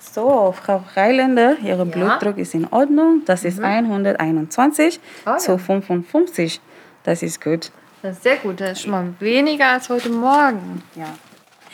So, 0.00 0.52
Frau 0.60 0.82
Freiländer, 0.92 1.58
Ihr 1.62 1.76
ja. 1.76 1.84
Blutdruck 1.84 2.38
ist 2.38 2.54
in 2.54 2.66
Ordnung. 2.72 3.22
Das 3.24 3.44
ist 3.44 3.58
mhm. 3.58 3.66
121 3.66 4.98
oh, 5.26 5.30
ja. 5.30 5.36
zu 5.36 5.58
55. 5.58 6.60
Das 7.04 7.22
ist 7.22 7.40
gut. 7.40 7.70
Das 8.02 8.16
ist 8.16 8.22
sehr 8.22 8.36
gut. 8.36 8.60
Das 8.60 8.72
ist 8.72 8.82
schon 8.82 8.92
mal 8.92 9.14
weniger 9.20 9.68
als 9.68 9.88
heute 9.88 10.08
Morgen. 10.08 10.82
Ja. 10.94 11.14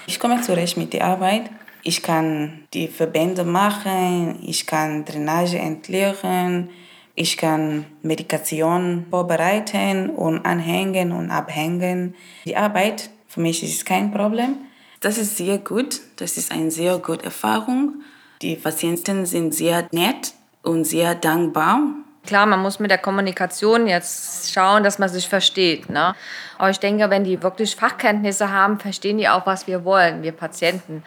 Ich 0.07 0.19
komme 0.19 0.41
zurecht 0.41 0.77
mit 0.77 0.93
der 0.93 1.05
Arbeit. 1.05 1.51
Ich 1.83 2.03
kann 2.03 2.67
die 2.75 2.89
Verbände 2.89 3.45
machen, 3.45 4.41
ich 4.43 4.67
kann 4.67 5.05
Drainage 5.05 5.57
entleeren, 5.57 6.71
ich 7.15 7.37
kann 7.37 7.87
Medikation 8.03 9.07
vorbereiten 9.09 10.11
und 10.11 10.45
anhängen 10.45 11.13
und 11.13 11.31
abhängen. 11.31 12.17
Die 12.45 12.57
Arbeit 12.57 13.11
für 13.29 13.41
mich 13.41 13.63
ist 13.63 13.87
kein 13.87 14.11
Problem. 14.11 14.57
Das 15.01 15.17
ist 15.17 15.37
sehr 15.37 15.59
gut. 15.59 16.01
Das 16.17 16.37
ist 16.37 16.51
eine 16.51 16.73
sehr 16.73 16.99
gute 16.99 17.27
Erfahrung. 17.27 18.03
Die 18.43 18.57
Patienten 18.57 19.25
sind 19.25 19.55
sehr 19.55 19.87
nett 19.93 20.35
und 20.63 20.85
sehr 20.85 21.15
dankbar. 21.15 21.81
Klar, 22.27 22.47
man 22.47 22.61
muss 22.61 22.79
mit 22.79 22.91
der 22.91 22.99
Kommunikation 22.99 23.87
jetzt 23.87 24.53
schauen, 24.53 24.83
dass 24.83 24.99
man 24.99 25.09
sich 25.09 25.29
versteht. 25.29 25.89
Ne? 25.89 26.15
Aber 26.59 26.71
ich 26.71 26.81
denke, 26.81 27.09
wenn 27.11 27.25
die 27.25 27.43
wirklich 27.43 27.77
Fachkenntnisse 27.77 28.51
haben, 28.51 28.79
verstehen 28.79 29.19
die 29.19 29.29
auch, 29.29 29.47
was 29.47 29.67
wir 29.67 29.85
wollen, 29.85 30.23
wir 30.23 30.33
Patienten. 30.33 31.03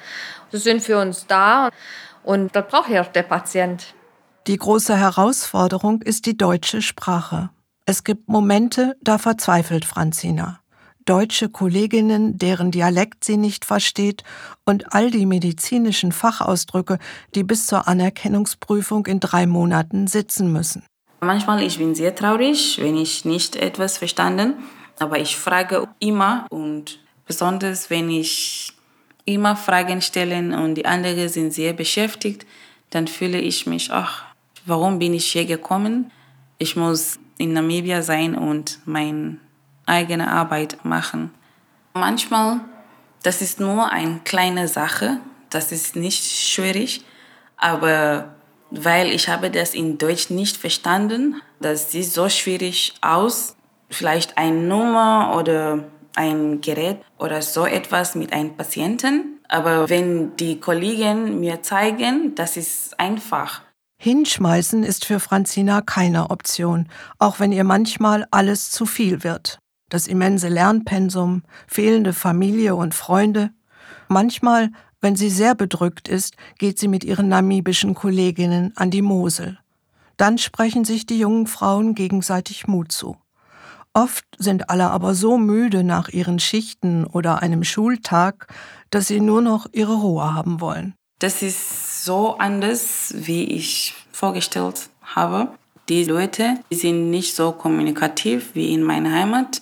Sie 0.52 0.58
sind 0.58 0.82
für 0.82 0.98
uns 0.98 1.28
da 1.28 1.70
und 2.24 2.56
das 2.56 2.68
braucht 2.68 2.90
ja 2.90 3.02
auch 3.02 3.08
der 3.08 3.24
Patient. 3.24 3.94
Die 4.48 4.58
große 4.58 4.98
Herausforderung 4.98 6.02
ist 6.02 6.26
die 6.26 6.38
deutsche 6.38 6.82
Sprache. 6.82 7.50
Es 7.86 8.04
gibt 8.04 8.30
Momente, 8.30 8.96
da 9.02 9.18
verzweifelt 9.18 9.86
Franzina. 9.86 10.60
Deutsche 11.06 11.50
Kolleginnen, 11.50 12.38
deren 12.38 12.70
Dialekt 12.70 13.24
sie 13.24 13.38
nicht 13.38 13.66
versteht 13.66 14.24
und 14.66 14.94
all 14.94 15.10
die 15.10 15.26
medizinischen 15.26 16.12
Fachausdrücke, 16.12 17.00
die 17.34 17.44
bis 17.44 17.66
zur 17.66 17.88
Anerkennungsprüfung 17.88 19.08
in 19.08 19.20
drei 19.20 19.48
Monaten 19.48 20.06
sitzen 20.06 20.52
müssen. 20.52 20.84
Manchmal 21.22 21.62
ich 21.62 21.78
bin 21.78 21.96
sehr 21.96 22.16
traurig, 22.16 22.80
wenn 22.82 22.96
ich 22.96 23.26
nicht 23.26 23.56
etwas 23.56 23.98
verstanden, 23.98 24.54
aber 25.00 25.20
ich 25.20 25.36
frage 25.36 25.88
immer 26.00 26.46
und 26.50 27.00
besonders 27.26 27.90
wenn 27.90 28.10
ich 28.10 28.74
immer 29.26 29.56
Fragen 29.56 30.02
stelle 30.02 30.38
und 30.58 30.76
die 30.76 30.86
anderen 30.86 31.30
sind 31.30 31.54
sehr 31.54 31.74
beschäftigt, 31.74 32.46
dann 32.90 33.08
fühle 33.08 33.40
ich 33.40 33.68
mich, 33.68 33.92
ach, 33.92 34.24
warum 34.66 34.98
bin 35.00 35.14
ich 35.14 35.28
hier 35.32 35.46
gekommen? 35.46 36.12
Ich 36.58 36.76
muss 36.76 37.20
in 37.38 37.54
Namibia 37.54 38.02
sein 38.02 38.36
und 38.36 38.80
meine 38.86 39.38
eigene 39.86 40.32
Arbeit 40.32 40.84
machen. 40.84 41.32
Manchmal, 41.94 42.62
das 43.24 43.42
ist 43.42 43.60
nur 43.60 43.92
eine 43.92 44.22
kleine 44.24 44.68
Sache, 44.68 45.18
das 45.50 45.72
ist 45.72 45.96
nicht 45.96 46.24
schwierig, 46.24 47.04
aber 47.58 48.36
weil 48.72 49.08
ich 49.12 49.30
habe 49.30 49.50
das 49.50 49.74
in 49.74 49.98
Deutsch 49.98 50.30
nicht 50.30 50.58
verstanden. 50.58 51.42
Das 51.60 51.92
sieht 51.92 52.12
so 52.12 52.30
schwierig 52.30 52.94
aus. 53.02 53.56
Vielleicht 53.90 54.38
eine 54.38 54.56
Nummer 54.56 55.36
oder 55.38 55.86
ein 56.16 56.62
Gerät 56.62 56.98
oder 57.18 57.42
so 57.42 57.66
etwas 57.66 58.16
mit 58.16 58.34
einem 58.34 58.56
Patienten. 58.56 59.40
Aber 59.48 59.90
wenn 59.90 60.36
die 60.36 60.60
Kollegen 60.60 61.40
mir 61.40 61.64
zeigen, 61.64 62.36
das 62.36 62.56
ist 62.56 63.00
einfach. 63.00 63.62
Hinschmeißen 64.02 64.84
ist 64.84 65.06
für 65.06 65.20
Franzina 65.20 65.82
keine 65.82 66.30
Option, 66.30 66.88
auch 67.18 67.40
wenn 67.40 67.52
ihr 67.52 67.66
manchmal 67.66 68.26
alles 68.32 68.72
zu 68.72 68.86
viel 68.86 69.24
wird. 69.24 69.60
Das 69.90 70.08
immense 70.08 70.48
Lernpensum, 70.48 71.44
fehlende 71.68 72.14
Familie 72.14 72.76
und 72.76 72.94
Freunde. 72.94 73.50
Manchmal 74.08 74.70
wenn 75.01 75.15
sie 75.15 75.29
sehr 75.29 75.56
bedrückt 75.56 76.08
ist, 76.08 76.36
geht 76.58 76.79
sie 76.79 76.88
mit 76.88 77.03
ihren 77.03 77.29
namibischen 77.29 77.96
Kolleginnen 77.96 78.74
an 78.75 78.91
die 78.91 79.01
Mosel. 79.01 79.58
Dann 80.18 80.38
sprechen 80.38 80.84
sich 80.84 81.06
die 81.06 81.20
jungen 81.20 81.48
Frauen 81.48 81.96
gegenseitig 81.96 82.68
Mut 82.68 82.91
zu. 82.91 83.18
Oft 83.94 84.25
sind 84.38 84.70
alle 84.70 84.91
aber 84.91 85.15
so 85.15 85.38
müde 85.38 85.84
nach 85.84 86.10
ihren 86.10 86.39
Schichten 86.39 87.06
oder 87.06 87.41
einem 87.41 87.63
Schultag, 87.63 88.48
dass 88.91 89.08
sie 89.08 89.20
nur 89.20 89.41
noch 89.41 89.68
ihre 89.72 89.96
Ruhe 89.96 90.34
haben 90.34 90.62
wollen. 90.62 90.94
Das 91.20 91.41
ist 91.41 92.06
so 92.06 92.38
anders, 92.38 93.13
wie 93.15 93.44
ich 93.44 93.94
vorgestellt 94.12 94.89
habe. 95.01 95.50
Die 95.89 96.03
Leute 96.03 96.56
sind 96.70 97.10
nicht 97.10 97.36
so 97.36 97.51
kommunikativ 97.51 98.51
wie 98.53 98.74
in 98.74 98.84
meiner 98.84 99.12
Heimat. 99.12 99.62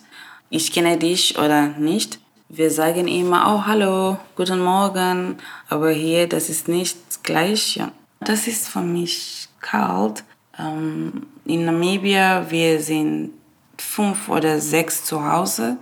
Ich 0.49 0.71
kenne 0.71 0.97
dich 0.97 1.37
oder 1.37 1.67
nicht. 1.67 2.19
Wir 2.49 2.71
sagen 2.71 3.09
immer, 3.09 3.53
oh, 3.53 3.65
hallo, 3.65 4.17
guten 4.37 4.61
Morgen, 4.61 5.35
aber 5.67 5.91
hier, 5.91 6.29
das 6.29 6.47
ist 6.47 6.69
nicht 6.69 6.97
gleich. 7.21 7.77
Das 8.21 8.47
ist 8.47 8.69
für 8.69 8.79
mich 8.79 9.49
kalt. 9.59 10.23
Ähm, 10.57 11.27
in 11.43 11.65
Namibia, 11.65 12.49
wir 12.49 12.79
sind 12.79 13.31
fünf 13.77 14.29
oder 14.29 14.61
sechs 14.61 15.03
zu 15.03 15.29
Hause, 15.29 15.75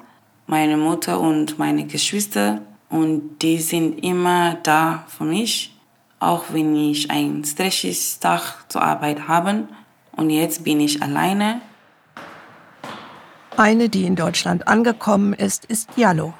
meine 0.47 0.75
Mutter 0.75 1.19
und 1.19 1.59
meine 1.59 1.85
Geschwister, 1.85 2.61
und 2.89 3.37
die 3.43 3.59
sind 3.59 4.03
immer 4.03 4.55
da 4.63 5.05
für 5.07 5.23
mich, 5.23 5.77
auch 6.19 6.45
wenn 6.51 6.75
ich 6.75 7.11
ein 7.11 7.43
stressiges 7.45 8.19
Tag 8.19 8.65
zur 8.69 8.81
Arbeit 8.81 9.27
habe. 9.27 9.67
Und 10.13 10.31
jetzt 10.31 10.63
bin 10.63 10.79
ich 10.79 11.03
alleine 11.03 11.61
Eine, 13.55 13.87
die 13.87 14.05
in 14.05 14.15
Deutschland 14.15 14.67
angekommen 14.67 15.33
ist, 15.33 15.65
ist 15.65 15.89
Jallo. 15.95 16.33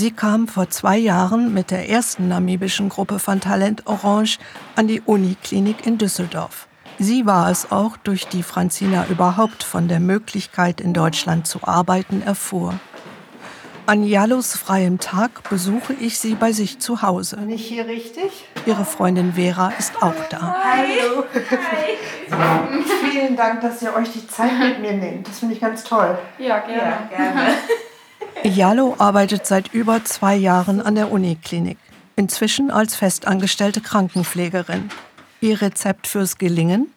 Sie 0.00 0.12
kam 0.12 0.48
vor 0.48 0.70
zwei 0.70 0.96
Jahren 0.96 1.52
mit 1.52 1.70
der 1.70 1.90
ersten 1.90 2.28
namibischen 2.28 2.88
Gruppe 2.88 3.18
von 3.18 3.38
Talent 3.38 3.86
Orange 3.86 4.38
an 4.74 4.88
die 4.88 5.02
Uniklinik 5.02 5.86
in 5.86 5.98
Düsseldorf. 5.98 6.68
Sie 6.98 7.26
war 7.26 7.50
es 7.50 7.70
auch, 7.70 7.98
durch 7.98 8.26
die 8.26 8.42
Franzina 8.42 9.04
überhaupt 9.10 9.62
von 9.62 9.88
der 9.88 10.00
Möglichkeit, 10.00 10.80
in 10.80 10.94
Deutschland 10.94 11.46
zu 11.46 11.58
arbeiten, 11.64 12.22
erfuhr. 12.22 12.80
An 13.84 14.02
Jallos 14.02 14.56
freiem 14.56 15.00
Tag 15.00 15.46
besuche 15.50 15.92
ich 15.92 16.18
sie 16.18 16.34
bei 16.34 16.52
sich 16.52 16.78
zu 16.78 17.02
Hause. 17.02 17.36
Bin 17.36 17.50
ich 17.50 17.66
hier 17.66 17.86
richtig? 17.86 18.46
Ihre 18.64 18.86
Freundin 18.86 19.34
Vera 19.34 19.70
ist 19.78 20.02
auch 20.02 20.14
da. 20.30 20.56
Hallo. 20.64 21.24
Hi. 21.34 22.80
Vielen 23.10 23.36
Dank, 23.36 23.60
dass 23.60 23.82
ihr 23.82 23.94
euch 23.94 24.10
die 24.12 24.26
Zeit 24.26 24.58
mit 24.58 24.80
mir 24.80 24.94
nehmt. 24.94 25.28
Das 25.28 25.40
finde 25.40 25.56
ich 25.56 25.60
ganz 25.60 25.84
toll. 25.84 26.16
Ja, 26.38 26.60
gerne. 26.60 27.08
Ja, 27.12 27.16
gerne. 27.18 27.42
Jallo 28.42 28.94
arbeitet 28.98 29.46
seit 29.46 29.74
über 29.74 30.04
zwei 30.04 30.34
Jahren 30.34 30.80
an 30.80 30.94
der 30.94 31.12
Uniklinik, 31.12 31.78
inzwischen 32.16 32.70
als 32.70 32.96
festangestellte 32.96 33.80
Krankenpflegerin. 33.80 34.90
Ihr 35.40 35.60
Rezept 35.60 36.06
fürs 36.06 36.38
Gelingen? 36.38 36.92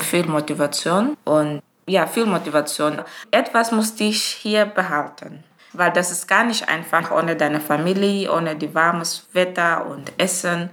Viel 0.00 0.26
Motivation 0.26 1.16
und 1.24 1.62
ja, 1.86 2.06
viel 2.06 2.26
Motivation. 2.26 3.00
Etwas 3.30 3.72
musste 3.72 4.04
ich 4.04 4.22
hier 4.22 4.66
behalten, 4.66 5.42
weil 5.72 5.90
das 5.90 6.10
ist 6.10 6.28
gar 6.28 6.44
nicht 6.44 6.68
einfach 6.68 7.10
ohne 7.10 7.34
deine 7.36 7.60
Familie, 7.60 8.30
ohne 8.30 8.56
die 8.56 8.74
warmes 8.74 9.26
Wetter 9.32 9.86
und 9.86 10.12
Essen 10.18 10.70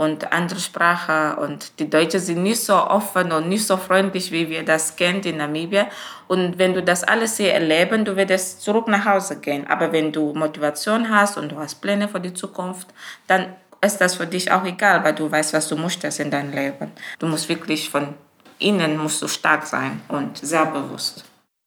und 0.00 0.32
andere 0.32 0.60
Sprache. 0.60 1.36
Und 1.36 1.78
die 1.78 1.90
Deutschen 1.90 2.20
sind 2.20 2.42
nicht 2.42 2.62
so 2.62 2.74
offen 2.74 3.32
und 3.32 3.50
nicht 3.50 3.66
so 3.66 3.76
freundlich, 3.76 4.32
wie 4.32 4.48
wir 4.48 4.64
das 4.64 4.96
kennen 4.96 5.20
in 5.24 5.36
Namibia. 5.36 5.88
Und 6.26 6.56
wenn 6.56 6.72
du 6.72 6.82
das 6.82 7.04
alles 7.04 7.36
hier 7.36 7.52
erleben, 7.52 8.06
du 8.06 8.16
wirst 8.16 8.62
zurück 8.62 8.88
nach 8.88 9.04
Hause 9.04 9.40
gehen. 9.40 9.66
Aber 9.66 9.92
wenn 9.92 10.10
du 10.10 10.32
Motivation 10.32 11.10
hast 11.10 11.36
und 11.36 11.52
du 11.52 11.58
hast 11.58 11.82
Pläne 11.82 12.08
für 12.08 12.18
die 12.18 12.32
Zukunft, 12.32 12.88
dann 13.26 13.54
ist 13.82 13.98
das 13.98 14.14
für 14.14 14.26
dich 14.26 14.50
auch 14.50 14.64
egal, 14.64 15.04
weil 15.04 15.14
du 15.14 15.30
weißt, 15.30 15.52
was 15.52 15.68
du 15.68 15.76
möchtest 15.76 16.18
in 16.18 16.30
deinem 16.30 16.52
Leben. 16.52 16.92
Du 17.18 17.26
musst 17.26 17.50
wirklich 17.50 17.90
von 17.90 18.14
innen 18.58 18.96
musst 18.96 19.20
du 19.20 19.28
stark 19.28 19.66
sein 19.66 20.00
und 20.08 20.38
sehr 20.38 20.64
bewusst. 20.64 21.24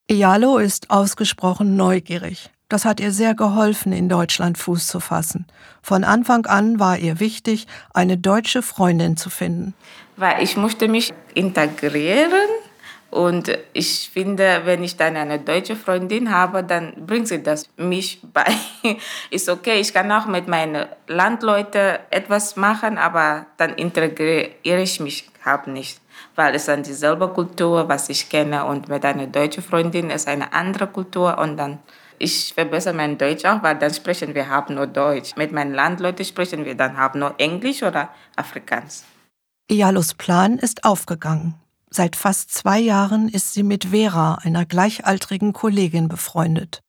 Ialo 0.09 0.57
ist 0.57 0.89
ausgesprochen 0.89 1.75
neugierig. 1.75 2.49
Das 2.73 2.85
hat 2.85 2.99
ihr 2.99 3.11
sehr 3.11 3.35
geholfen, 3.35 3.93
in 3.93 4.09
Deutschland 4.09 4.57
Fuß 4.57 4.87
zu 4.87 4.99
fassen. 4.99 5.45
Von 5.83 6.03
Anfang 6.03 6.47
an 6.47 6.79
war 6.79 6.97
ihr 6.97 7.19
wichtig, 7.19 7.67
eine 7.93 8.17
deutsche 8.17 8.63
Freundin 8.63 9.15
zu 9.15 9.29
finden. 9.29 9.75
Weil 10.17 10.41
ich 10.41 10.57
musste 10.57 10.87
mich 10.87 11.13
integrieren 11.35 12.49
und 13.11 13.55
ich 13.73 14.09
finde, 14.11 14.61
wenn 14.65 14.83
ich 14.83 14.97
dann 14.97 15.15
eine 15.17 15.37
deutsche 15.37 15.75
Freundin 15.75 16.31
habe, 16.31 16.63
dann 16.63 16.93
bringt 17.05 17.27
sie 17.27 17.43
das 17.43 17.69
mich 17.77 18.19
bei. 18.33 18.45
Ist 19.29 19.49
okay, 19.49 19.79
ich 19.79 19.93
kann 19.93 20.11
auch 20.11 20.25
mit 20.25 20.47
meinen 20.47 20.87
Landleuten 21.05 21.99
etwas 22.09 22.55
machen, 22.55 22.97
aber 22.97 23.45
dann 23.57 23.75
integriere 23.75 24.49
ich 24.63 24.99
mich 24.99 25.29
halt 25.45 25.67
nicht. 25.67 26.01
Weil 26.35 26.55
es 26.55 26.65
dann 26.65 26.81
dieselbe 26.81 27.27
Kultur, 27.27 27.87
was 27.87 28.09
ich 28.09 28.29
kenne 28.29 28.65
und 28.65 28.89
mit 28.89 29.05
einer 29.05 29.27
deutschen 29.27 29.61
Freundin 29.61 30.09
ist 30.09 30.27
eine 30.27 30.53
andere 30.53 30.87
Kultur 30.87 31.37
und 31.37 31.57
dann 31.57 31.77
ich 32.23 32.53
verbessere 32.53 32.93
mein 32.93 33.17
Deutsch 33.17 33.43
auch, 33.45 33.61
weil 33.61 33.77
dann 33.77 33.93
sprechen 33.93 34.33
wir 34.33 34.49
halt 34.49 34.69
nur 34.69 34.87
Deutsch. 34.87 35.35
Mit 35.35 35.51
meinen 35.51 35.73
Landleuten 35.73 36.25
sprechen 36.25 36.63
wir 36.63 36.75
dann 36.75 36.97
halt 36.97 37.15
nur 37.15 37.35
Englisch 37.37 37.83
oder 37.83 38.09
Afrikaans. 38.37 39.03
Iyalos 39.69 40.13
Plan 40.13 40.57
ist 40.57 40.85
aufgegangen. 40.85 41.55
Seit 41.89 42.15
fast 42.15 42.51
zwei 42.51 42.79
Jahren 42.79 43.27
ist 43.27 43.53
sie 43.53 43.63
mit 43.63 43.85
Vera, 43.91 44.35
einer 44.41 44.65
gleichaltrigen 44.65 45.53
Kollegin, 45.53 46.07
befreundet. 46.07 46.79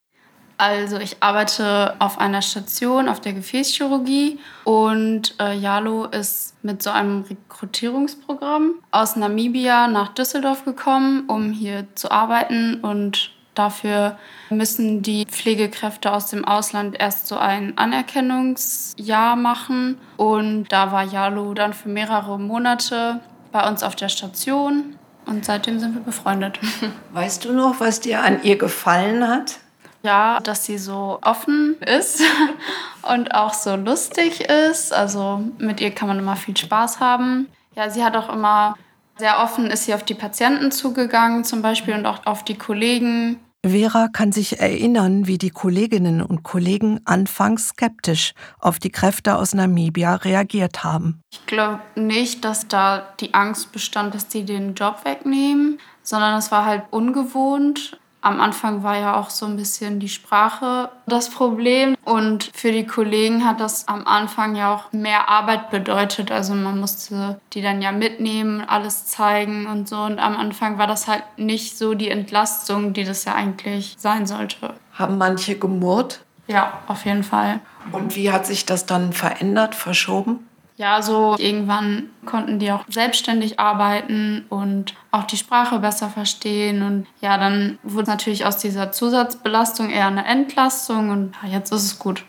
Also 0.57 0.99
ich 0.99 1.17
arbeite 1.21 1.97
auf 1.99 2.19
einer 2.19 2.41
Station 2.41 3.09
auf 3.09 3.21
der 3.21 3.33
Gefäßchirurgie 3.33 4.39
und 4.63 5.35
äh, 5.41 5.53
Jalo 5.53 6.05
ist 6.05 6.55
mit 6.63 6.81
so 6.81 6.91
einem 6.91 7.23
Rekrutierungsprogramm 7.23 8.77
aus 8.93 9.17
Namibia 9.17 9.89
nach 9.89 10.15
Düsseldorf 10.15 10.65
gekommen, 10.65 11.25
um 11.27 11.51
hier 11.51 11.89
zu 11.97 12.13
arbeiten 12.13 12.81
und 12.83 13.34
Dafür 13.55 14.19
müssen 14.51 15.03
die 15.03 15.27
Pflegekräfte 15.27 16.13
aus 16.13 16.27
dem 16.31 16.45
Ausland 16.45 16.97
erst 16.99 17.29
so 17.29 17.37
ein 17.37 17.79
Anerkennungsjahr 17.79 19.37
machen. 19.37 19.99
Und 20.17 20.73
da 20.73 20.91
war 20.91 21.05
Jalu 21.05 21.55
dann 21.55 21.73
für 21.73 21.89
mehrere 21.89 22.39
Monate 22.39 23.21
bei 23.53 23.69
uns 23.69 23.83
auf 23.83 23.95
der 23.95 24.09
Station. 24.09 24.97
Und 25.27 25.45
seitdem 25.45 25.79
sind 25.79 25.95
wir 25.95 26.03
befreundet. 26.03 26.59
Weißt 27.13 27.45
du 27.45 27.53
noch, 27.53 27.81
was 27.81 28.01
dir 28.01 28.23
an 28.23 28.43
ihr 28.43 28.59
gefallen 28.59 29.27
hat? 29.27 29.59
Ja, 30.03 30.41
dass 30.41 30.67
sie 30.67 30.77
so 30.77 31.19
offen 31.23 31.77
ist 31.81 32.21
und 33.15 33.35
auch 33.35 33.55
so 33.55 33.77
lustig 33.77 34.41
ist. 34.41 34.93
Also 34.93 35.43
mit 35.59 35.81
ihr 35.81 35.93
kann 35.93 36.09
man 36.09 36.19
immer 36.19 36.37
viel 36.37 36.57
Spaß 36.57 37.01
haben. 37.01 37.49
Ja, 37.75 37.89
sie 37.89 38.05
hat 38.05 38.17
auch 38.17 38.31
immer 38.33 38.75
sehr 39.17 39.41
offen 39.41 39.71
ist 39.71 39.85
sie 39.85 39.95
auf 39.95 40.03
die 40.03 40.15
Patienten 40.15 40.73
zugegangen 40.73 41.45
zum 41.45 41.63
Beispiel 41.63 41.95
und 41.95 42.07
auch 42.07 42.27
auf 42.27 42.45
die 42.45 42.59
Kollegen. 42.59 43.39
Vera 43.69 44.09
kann 44.09 44.33
sich 44.33 44.61
erinnern, 44.61 45.27
wie 45.27 45.39
die 45.39 45.51
Kolleginnen 45.51 46.21
und 46.21 46.43
Kollegen 46.43 47.01
anfangs 47.05 47.69
skeptisch 47.69 48.35
auf 48.59 48.79
die 48.79 48.91
Kräfte 48.91 49.37
aus 49.37 49.55
Namibia 49.55 50.17
reagiert 50.17 50.85
haben. 50.85 51.23
Ich 51.33 51.47
glaube 51.47 51.81
nicht, 51.95 52.45
dass 52.45 52.69
da 52.69 53.15
die 53.21 53.33
Angst 53.33 53.73
bestand, 53.73 54.15
dass 54.15 54.29
die 54.29 54.45
den 54.45 54.75
Job 54.75 55.05
wegnehmen, 55.05 55.79
sondern 56.03 56.39
es 56.39 56.53
war 56.53 56.67
halt 56.67 56.85
ungewohnt. 56.91 57.99
Am 58.25 58.41
Anfang 58.41 58.83
war 58.83 58.99
ja 58.99 59.17
auch 59.17 59.29
so 59.29 59.45
ein 59.45 59.57
bisschen 59.57 60.01
die 60.01 60.09
Sprache 60.09 60.89
das 61.07 61.29
Problem. 61.29 61.95
Und 62.07 62.51
für 62.55 62.73
die 62.73 62.87
Kollegen 62.87 63.45
hat 63.45 63.61
das 63.61 63.87
am 63.87 64.07
Anfang 64.07 64.57
ja 64.57 64.75
auch 64.75 64.93
mehr 64.93 65.29
Arbeit 65.29 65.69
bedeutet. 65.69 66.33
Also 66.33 66.55
man 66.55 66.81
musste 66.81 67.39
die 67.53 67.61
dann 67.61 67.83
ja 67.83 67.93
mitnehmen, 67.93 68.63
alles 68.67 69.05
zeigen 69.05 69.67
und 69.67 69.91
so. 69.91 69.97
Und 69.99 70.21
am 70.21 70.37
Anfang 70.37 70.79
war 70.79 70.87
das 70.87 71.07
halt 71.07 71.23
nicht 71.37 71.77
so 71.77 71.93
die 71.93 72.09
Entlastung, 72.09 72.95
die 72.95 73.05
das 73.05 73.27
ja 73.27 73.35
eigentlich 73.35 73.95
sein 73.99 74.27
sollte. 74.27 74.73
Haben 74.95 75.19
manche 75.19 75.59
gemurrt? 75.59 76.25
Ja, 76.47 76.81
auf 76.87 77.05
jeden 77.05 77.25
Fall. 77.25 77.61
Und 77.93 78.17
wie 78.17 78.33
hat 78.33 78.47
sich 78.47 78.65
das 78.65 78.87
dann 78.87 79.13
verändert, 79.13 79.75
verschoben? 79.75 80.49
Ja, 80.77 81.03
so 81.03 81.37
irgendwann 81.39 82.11
konnten 82.27 82.59
die 82.59 82.73
auch 82.73 82.85
selbstständig 82.89 83.61
arbeiten 83.61 84.45
und 84.49 84.95
auch 85.13 85.25
die 85.25 85.37
Sprache 85.37 85.79
besser 85.79 86.09
verstehen. 86.09 86.83
Und 86.83 87.07
ja, 87.21 87.39
dann 87.39 87.79
wurde 87.85 88.11
natürlich 88.11 88.45
aus 88.45 88.59
dieser 88.59 88.91
Zusatzbelastung 88.91 89.91
eher 89.91 90.09
eine 90.09 90.25
Entlastung 90.25 91.11
und 91.11 91.35
ja, 91.43 91.49
jetzt 91.51 91.73
ist 91.73 91.85
es 91.85 91.99
gut. 91.99 92.25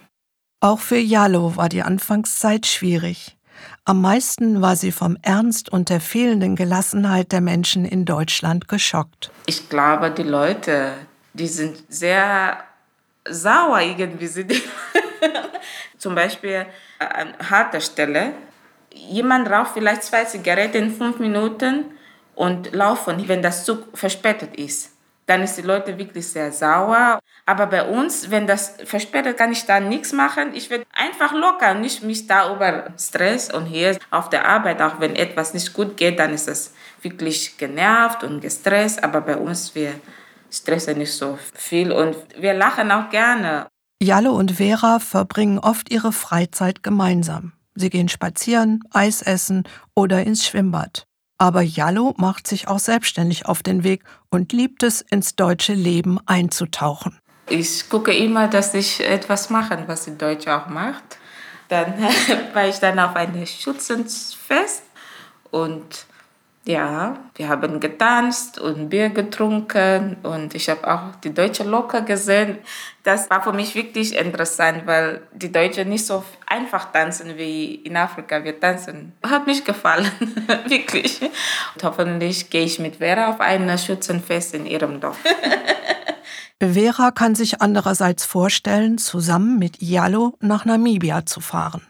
Auch 0.61 0.79
für 0.79 0.97
Jalo 0.97 1.57
war 1.57 1.69
die 1.69 1.81
Anfangszeit 1.81 2.65
schwierig. 2.65 3.35
Am 3.83 4.01
meisten 4.01 4.61
war 4.61 4.75
sie 4.75 4.91
vom 4.91 5.17
Ernst 5.21 5.71
und 5.71 5.89
der 5.89 6.01
fehlenden 6.01 6.55
Gelassenheit 6.55 7.31
der 7.31 7.41
Menschen 7.41 7.85
in 7.85 8.05
Deutschland 8.05 8.67
geschockt. 8.67 9.31
Ich 9.45 9.69
glaube, 9.69 10.11
die 10.11 10.23
Leute, 10.23 10.93
die 11.33 11.47
sind 11.47 11.83
sehr 11.87 12.57
sauer 13.29 13.81
irgendwie. 13.81 14.27
Sind 14.27 14.53
Zum 15.97 16.15
Beispiel 16.15 16.65
an 16.99 17.33
harter 17.49 17.81
Stelle. 17.81 18.33
Jemand 18.91 19.49
raucht 19.49 19.71
vielleicht 19.73 20.03
zwei 20.03 20.23
Zigaretten 20.25 20.77
in 20.77 20.95
fünf 20.95 21.19
Minuten 21.19 21.85
und 22.35 22.73
laufen, 22.73 23.27
wenn 23.27 23.41
das 23.41 23.65
Zug 23.65 23.97
verspätet 23.97 24.55
ist. 24.55 24.91
Dann 25.25 25.41
ist 25.41 25.57
die 25.57 25.63
Leute 25.63 25.97
wirklich 25.97 26.27
sehr 26.27 26.51
sauer. 26.51 27.19
Aber 27.47 27.65
bei 27.67 27.83
uns, 27.83 28.29
wenn 28.29 28.45
das 28.45 28.75
verspätet, 28.85 29.37
kann 29.37 29.51
ich 29.51 29.65
da 29.65 29.79
nichts 29.79 30.13
machen. 30.13 30.53
Ich 30.53 30.69
werde 30.69 30.85
einfach 30.93 31.33
locker, 31.33 31.73
nicht 31.73 32.03
mich 32.03 32.27
da 32.27 32.53
über 32.53 32.93
Stress. 32.97 33.51
Und 33.51 33.65
hier 33.65 33.97
auf 34.11 34.29
der 34.29 34.47
Arbeit, 34.47 34.81
auch 34.81 34.99
wenn 34.99 35.15
etwas 35.15 35.53
nicht 35.53 35.73
gut 35.73 35.97
geht, 35.97 36.19
dann 36.19 36.33
ist 36.33 36.47
es 36.47 36.73
wirklich 37.01 37.57
genervt 37.57 38.23
und 38.23 38.41
gestresst. 38.41 39.03
Aber 39.03 39.21
bei 39.21 39.35
uns, 39.35 39.73
wir 39.73 39.95
stressen 40.51 40.99
nicht 40.99 41.13
so 41.13 41.39
viel 41.53 41.91
und 41.91 42.15
wir 42.37 42.53
lachen 42.53 42.91
auch 42.91 43.09
gerne. 43.09 43.67
Jalle 44.01 44.31
und 44.31 44.53
Vera 44.53 44.99
verbringen 44.99 45.57
oft 45.57 45.89
ihre 45.89 46.11
Freizeit 46.11 46.83
gemeinsam. 46.83 47.53
Sie 47.75 47.89
gehen 47.89 48.09
spazieren, 48.09 48.81
Eis 48.91 49.21
essen 49.21 49.63
oder 49.95 50.23
ins 50.23 50.45
Schwimmbad. 50.45 51.07
Aber 51.37 51.61
Jallo 51.61 52.13
macht 52.17 52.47
sich 52.47 52.67
auch 52.67 52.79
selbstständig 52.79 53.45
auf 53.45 53.63
den 53.63 53.83
Weg 53.83 54.03
und 54.29 54.53
liebt 54.53 54.83
es, 54.83 55.01
ins 55.01 55.35
deutsche 55.35 55.73
Leben 55.73 56.19
einzutauchen. 56.25 57.19
Ich 57.47 57.89
gucke 57.89 58.13
immer, 58.13 58.47
dass 58.47 58.73
ich 58.73 59.01
etwas 59.01 59.49
mache, 59.49 59.83
was 59.87 60.05
die 60.05 60.17
Deutsche 60.17 60.55
auch 60.55 60.67
macht. 60.67 61.17
Dann 61.69 61.93
war 62.53 62.67
ich 62.67 62.79
dann 62.79 62.99
auf 62.99 63.15
einem 63.15 63.45
Schützenfest 63.45 64.83
und 65.51 66.05
ja, 66.67 67.17
wir 67.35 67.47
haben 67.47 67.79
getanzt 67.79 68.57
und 68.59 68.89
Bier 68.89 69.09
getrunken 69.09 70.17
und 70.23 70.55
ich 70.55 70.67
habe 70.67 70.91
auch 70.91 71.15
die 71.23 71.31
deutsche 71.31 71.63
Locker 71.63 72.01
gesehen. 72.01 72.57
Das 73.03 73.29
war 73.29 73.43
für 73.43 73.53
mich 73.53 73.75
wirklich 73.75 74.17
interessant, 74.17 74.87
weil 74.87 75.21
die 75.31 75.51
Deutschen 75.51 75.89
nicht 75.89 76.07
so 76.07 76.23
einfach 76.47 76.91
tanzen 76.91 77.37
wie 77.37 77.75
in 77.75 77.95
Afrika. 77.95 78.43
Wir 78.43 78.59
tanzen. 78.59 79.13
Hat 79.23 79.45
mich 79.45 79.63
gefallen, 79.63 80.09
wirklich. 80.67 81.21
Und 81.21 81.83
hoffentlich 81.83 82.49
gehe 82.49 82.65
ich 82.65 82.79
mit 82.79 82.95
Vera 82.95 83.29
auf 83.29 83.39
ein 83.41 83.77
Schützenfest 83.77 84.55
in 84.55 84.65
ihrem 84.65 84.99
Dorf. 84.99 85.19
Vera 86.59 87.11
kann 87.11 87.35
sich 87.35 87.61
andererseits 87.61 88.25
vorstellen, 88.25 88.97
zusammen 88.97 89.59
mit 89.59 89.81
Yalo 89.83 90.35
nach 90.39 90.65
Namibia 90.65 91.27
zu 91.27 91.41
fahren. 91.41 91.83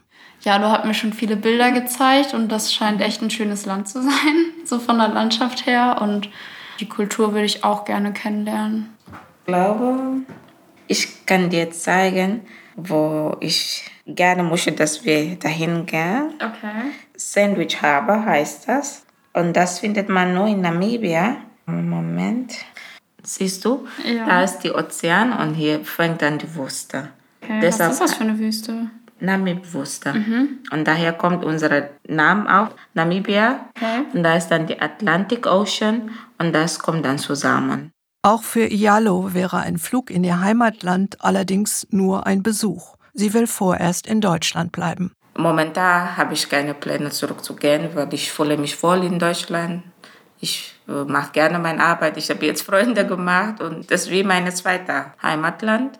Yalo 0.45 0.69
hat 0.71 0.85
mir 0.85 0.93
schon 0.93 1.11
viele 1.11 1.35
Bilder 1.35 1.71
gezeigt 1.71 2.33
und 2.33 2.49
das 2.51 2.71
scheint 2.73 3.01
echt 3.01 3.21
ein 3.21 3.31
schönes 3.31 3.65
Land 3.65 3.87
zu 3.89 4.01
sein, 4.01 4.35
so 4.65 4.79
von 4.79 4.97
der 4.99 5.09
Landschaft 5.09 5.65
her. 5.65 5.97
Und 6.01 6.29
die 6.79 6.87
Kultur 6.87 7.33
würde 7.33 7.45
ich 7.45 7.63
auch 7.63 7.83
gerne 7.85 8.13
kennenlernen. 8.13 8.95
Ich 9.39 9.45
glaube, 9.47 9.97
ich 10.87 11.25
kann 11.25 11.49
dir 11.49 11.71
zeigen, 11.71 12.41
wo 12.75 13.35
ich 13.39 13.89
gerne 14.05 14.43
möchte, 14.43 14.71
dass 14.71 15.03
wir 15.03 15.35
dahin 15.35 15.85
gehen. 15.85 16.33
Okay. 16.35 16.91
Sandwich 17.15 17.81
Harbor 17.81 18.23
heißt 18.25 18.67
das. 18.67 19.03
Und 19.33 19.53
das 19.55 19.79
findet 19.79 20.09
man 20.09 20.33
nur 20.33 20.47
in 20.47 20.61
Namibia. 20.61 21.37
Moment. 21.65 22.53
Siehst 23.23 23.65
du? 23.65 23.87
Ja. 24.05 24.27
Da 24.27 24.43
ist 24.43 24.59
die 24.59 24.71
Ozean 24.71 25.33
und 25.33 25.55
hier 25.55 25.83
fängt 25.83 26.21
dann 26.21 26.37
die 26.37 26.53
Wüste. 26.55 27.09
Okay, 27.41 27.59
Deshalb- 27.61 27.89
was 27.89 27.95
ist 27.95 28.01
das 28.01 28.13
für 28.15 28.23
eine 28.23 28.37
Wüste? 28.37 28.91
Namib-Wüste. 29.19 30.13
Mhm. 30.13 30.59
Und 30.71 30.87
daher 30.87 31.13
kommt 31.13 31.43
unser 31.45 31.89
Name 32.07 32.61
auch, 32.61 32.69
Namibia. 32.93 33.69
Okay. 33.75 34.05
Und 34.13 34.23
da 34.23 34.35
ist 34.35 34.49
dann 34.49 34.67
die 34.67 34.79
Atlantic 34.79 35.47
Ocean 35.47 36.11
und 36.37 36.53
das 36.53 36.79
kommt 36.79 37.05
dann 37.05 37.17
zusammen. 37.17 37.91
Auch 38.21 38.43
für 38.43 38.71
Yalo 38.71 39.33
wäre 39.33 39.59
ein 39.59 39.77
Flug 39.77 40.09
in 40.09 40.23
ihr 40.23 40.41
Heimatland 40.41 41.23
allerdings 41.23 41.87
nur 41.91 42.25
ein 42.25 42.41
Besuch. 42.41 42.95
Sie 43.13 43.33
will 43.33 43.47
vorerst 43.47 44.07
in 44.07 44.19
Deutschland 44.19 44.71
bleiben. 44.71 45.11
Momentan 45.37 46.17
habe 46.17 46.33
ich 46.33 46.49
keine 46.49 46.73
Pläne 46.73 47.11
zurückzugehen, 47.11 47.89
weil 47.93 48.13
ich 48.13 48.31
fühle 48.31 48.57
mich 48.57 48.81
wohl 48.81 49.03
in 49.03 49.19
Deutschland. 49.19 49.83
Ich 50.39 50.73
äh, 50.87 51.03
mache 51.03 51.31
gerne 51.33 51.59
meine 51.59 51.83
Arbeit. 51.83 52.17
Ich 52.17 52.29
habe 52.29 52.45
jetzt 52.45 52.63
Freunde 52.63 53.05
gemacht 53.05 53.61
und 53.61 53.91
das 53.91 54.03
ist 54.03 54.11
wie 54.11 54.23
mein 54.23 54.51
zweites 54.53 55.05
Heimatland. 55.21 55.99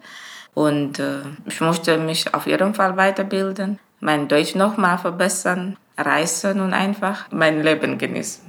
Und 0.56 1.00
äh, 1.00 1.20
ich 1.46 1.60
möchte 1.62 1.98
mich 1.98 2.34
auf 2.34 2.48
jeden 2.48 2.74
Fall 2.74 2.96
weiterbilden, 2.98 3.78
mein 4.00 4.28
Deutsch 4.28 4.56
noch 4.56 4.78
mal 4.78 4.98
verbessern, 4.98 5.76
reisen 5.98 6.62
und 6.62 6.74
einfach 6.74 7.26
mein 7.32 7.62
Leben 7.62 7.98
genießen. 7.98 8.44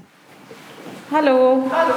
Hallo. 1.13 1.69
Hallo. 1.71 1.95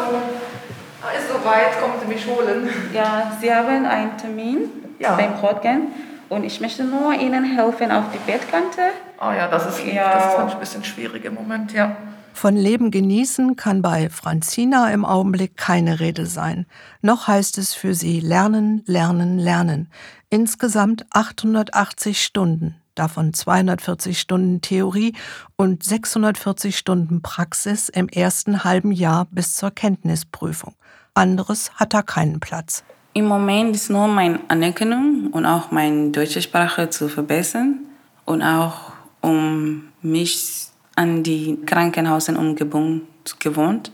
Ah, 1.01 1.17
Ist 1.17 1.29
soweit, 1.29 1.79
kommen 1.79 1.93
Sie 2.01 2.07
mich 2.07 2.25
holen. 2.27 2.67
Ja, 2.93 3.31
Sie 3.39 3.53
haben 3.53 3.85
einen 3.85 4.17
Termin 4.17 4.69
Ja. 4.99 5.15
beim 5.15 5.33
Rotgehen 5.33 5.87
und 6.27 6.43
ich 6.43 6.59
möchte 6.59 6.83
nur 6.83 7.13
Ihnen 7.13 7.43
helfen 7.45 7.91
auf 7.91 8.05
die 8.13 8.17
Bettkante. 8.31 8.81
Oh 9.21 9.31
ja, 9.31 9.47
das 9.47 9.67
ist. 9.67 9.85
Ja. 9.85 10.11
Das 10.13 10.33
ist 10.33 10.53
ein 10.53 10.59
bisschen 10.59 10.83
schwierig 10.83 11.23
im 11.23 11.35
Moment, 11.35 11.71
ja. 11.71 11.95
Von 12.33 12.55
Leben 12.55 12.89
genießen 12.89 13.55
kann 13.55 13.81
bei 13.81 14.09
Franzina 14.09 14.91
im 14.91 15.03
Augenblick 15.03 15.57
keine 15.57 15.99
Rede 15.99 16.25
sein. 16.25 16.65
Noch 17.01 17.27
heißt 17.27 17.57
es 17.57 17.73
für 17.73 17.93
sie 17.93 18.21
lernen, 18.21 18.81
lernen, 18.85 19.37
lernen. 19.37 19.89
Insgesamt 20.29 21.05
880 21.11 22.23
Stunden, 22.23 22.75
davon 22.95 23.33
240 23.33 24.19
Stunden 24.19 24.61
Theorie 24.61 25.13
und 25.57 25.83
640 25.83 26.77
Stunden 26.77 27.21
Praxis 27.21 27.89
im 27.89 28.07
ersten 28.07 28.63
halben 28.63 28.91
Jahr 28.91 29.27
bis 29.31 29.55
zur 29.55 29.71
Kenntnisprüfung. 29.71 30.75
Anderes 31.13 31.71
hat 31.75 31.93
da 31.93 32.01
keinen 32.01 32.39
Platz. 32.39 32.83
Im 33.13 33.25
Moment 33.25 33.75
ist 33.75 33.89
nur 33.89 34.07
meine 34.07 34.39
Anerkennung 34.47 35.27
und 35.31 35.45
auch 35.45 35.71
meine 35.71 36.11
deutsche 36.11 36.41
Sprache 36.41 36.89
zu 36.89 37.09
verbessern 37.09 37.79
und 38.23 38.41
auch 38.41 38.93
um 39.21 39.89
mich 40.01 40.68
an 40.99 41.23
die 41.23 41.57
Krankenhausumgebung 41.65 43.03
gewohnt, 43.39 43.93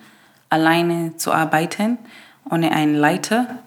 alleine 0.49 1.15
zu 1.17 1.31
arbeiten, 1.31 1.99
ohne 2.49 2.71
einen 2.71 2.95
Leiter. 2.95 3.59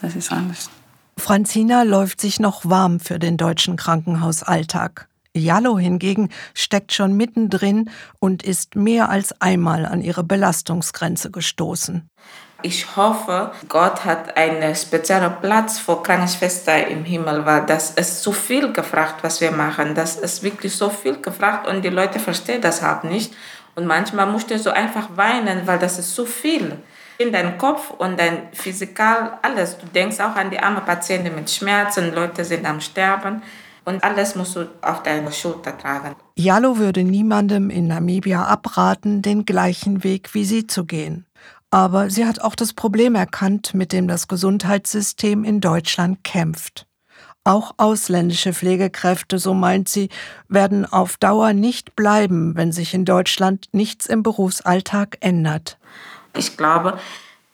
Das 0.00 0.16
ist 0.16 0.32
alles. 0.32 0.70
Franzina 1.18 1.82
läuft 1.82 2.22
sich 2.22 2.40
noch 2.40 2.64
warm 2.64 3.00
für 3.00 3.18
den 3.18 3.36
deutschen 3.36 3.76
Krankenhausalltag. 3.76 5.08
Jallo 5.36 5.78
hingegen 5.78 6.30
steckt 6.54 6.94
schon 6.94 7.14
mittendrin 7.14 7.90
und 8.18 8.42
ist 8.42 8.76
mehr 8.76 9.10
als 9.10 9.38
einmal 9.42 9.84
an 9.84 10.00
ihre 10.00 10.24
Belastungsgrenze 10.24 11.30
gestoßen. 11.30 12.08
Ich 12.66 12.96
hoffe, 12.96 13.52
Gott 13.68 14.06
hat 14.06 14.38
einen 14.38 14.74
speziellen 14.74 15.34
Platz 15.42 15.78
für 15.78 16.02
Krankenschwester 16.02 16.86
im 16.88 17.04
Himmel, 17.04 17.44
weil 17.44 17.66
das 17.66 17.90
ist 17.90 18.22
zu 18.22 18.32
viel 18.32 18.72
gefragt, 18.72 19.16
was 19.20 19.42
wir 19.42 19.50
machen. 19.50 19.94
Das 19.94 20.16
ist 20.16 20.42
wirklich 20.42 20.74
so 20.74 20.88
viel 20.88 21.20
gefragt 21.20 21.68
und 21.68 21.82
die 21.84 21.90
Leute 21.90 22.18
verstehen 22.18 22.62
das 22.62 22.80
halt 22.80 23.04
nicht. 23.04 23.34
Und 23.74 23.84
manchmal 23.84 24.24
musst 24.24 24.50
du 24.50 24.58
so 24.58 24.70
einfach 24.70 25.14
weinen, 25.14 25.66
weil 25.66 25.78
das 25.78 25.98
ist 25.98 26.14
zu 26.14 26.24
viel. 26.24 26.78
In 27.18 27.32
deinem 27.32 27.58
Kopf 27.58 27.90
und 27.90 28.18
dein 28.18 28.48
Physikal, 28.54 29.36
alles. 29.42 29.76
Du 29.76 29.84
denkst 29.84 30.18
auch 30.20 30.34
an 30.34 30.48
die 30.48 30.58
armen 30.58 30.86
Patienten 30.86 31.34
mit 31.34 31.50
Schmerzen, 31.50 32.14
Leute 32.14 32.46
sind 32.46 32.64
am 32.64 32.80
Sterben. 32.80 33.42
Und 33.84 34.02
alles 34.02 34.36
musst 34.36 34.56
du 34.56 34.66
auf 34.80 35.02
deine 35.02 35.30
Schulter 35.32 35.76
tragen. 35.76 36.16
Jallo 36.36 36.78
würde 36.78 37.04
niemandem 37.04 37.68
in 37.68 37.88
Namibia 37.88 38.46
abraten, 38.46 39.20
den 39.20 39.44
gleichen 39.44 40.02
Weg 40.02 40.32
wie 40.32 40.46
sie 40.46 40.66
zu 40.66 40.86
gehen. 40.86 41.26
Aber 41.74 42.08
sie 42.08 42.24
hat 42.24 42.40
auch 42.40 42.54
das 42.54 42.72
Problem 42.72 43.16
erkannt, 43.16 43.74
mit 43.74 43.92
dem 43.92 44.06
das 44.06 44.28
Gesundheitssystem 44.28 45.42
in 45.42 45.60
Deutschland 45.60 46.22
kämpft. 46.22 46.86
Auch 47.42 47.72
ausländische 47.78 48.52
Pflegekräfte, 48.52 49.40
so 49.40 49.54
meint 49.54 49.88
sie, 49.88 50.08
werden 50.46 50.86
auf 50.86 51.16
Dauer 51.16 51.52
nicht 51.52 51.96
bleiben, 51.96 52.54
wenn 52.54 52.70
sich 52.70 52.94
in 52.94 53.04
Deutschland 53.04 53.66
nichts 53.72 54.06
im 54.06 54.22
Berufsalltag 54.22 55.16
ändert. 55.18 55.76
Ich 56.36 56.56
glaube, 56.56 56.96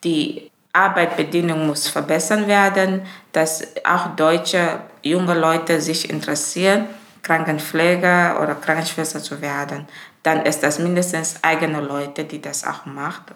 die 0.04 0.50
Arbeitsbedingungen 0.74 1.66
muss 1.66 1.88
verbessert 1.88 2.46
werden, 2.46 3.00
dass 3.32 3.68
auch 3.84 4.16
deutsche 4.16 4.80
junge 5.02 5.32
Leute 5.32 5.80
sich 5.80 6.10
interessieren, 6.10 6.84
Krankenpfleger 7.22 8.38
oder 8.42 8.54
Krankenschwester 8.54 9.22
zu 9.22 9.40
werden. 9.40 9.88
Dann 10.22 10.44
ist 10.44 10.62
das 10.62 10.78
mindestens 10.78 11.36
eigene 11.42 11.80
Leute, 11.80 12.24
die 12.24 12.42
das 12.42 12.66
auch 12.66 12.84
machen. 12.84 13.34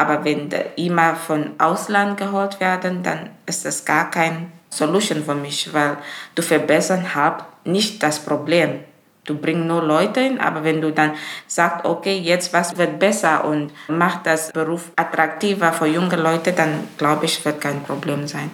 Aber 0.00 0.24
wenn 0.24 0.48
die 0.48 0.86
immer 0.86 1.14
von 1.14 1.50
Ausland 1.58 2.16
geholt 2.16 2.58
werden, 2.58 3.02
dann 3.02 3.28
ist 3.44 3.66
das 3.66 3.84
gar 3.84 4.10
kein 4.10 4.50
Solution 4.70 5.22
für 5.22 5.34
mich, 5.34 5.74
weil 5.74 5.98
du 6.34 6.40
verbessern 6.40 7.14
halt 7.14 7.44
nicht 7.64 8.02
das 8.02 8.18
Problem. 8.18 8.80
Du 9.26 9.36
bringst 9.36 9.66
nur 9.66 9.82
Leute 9.82 10.20
hin, 10.20 10.40
aber 10.40 10.64
wenn 10.64 10.80
du 10.80 10.90
dann 10.90 11.12
sagst, 11.46 11.84
okay, 11.84 12.16
jetzt 12.16 12.54
was 12.54 12.78
wird 12.78 12.98
besser 12.98 13.44
und 13.44 13.72
macht 13.88 14.24
das 14.24 14.50
Beruf 14.52 14.90
attraktiver 14.96 15.74
für 15.74 15.86
junge 15.86 16.16
Leute, 16.16 16.52
dann 16.52 16.88
glaube 16.96 17.26
ich, 17.26 17.44
wird 17.44 17.60
kein 17.60 17.82
Problem 17.82 18.26
sein. 18.26 18.50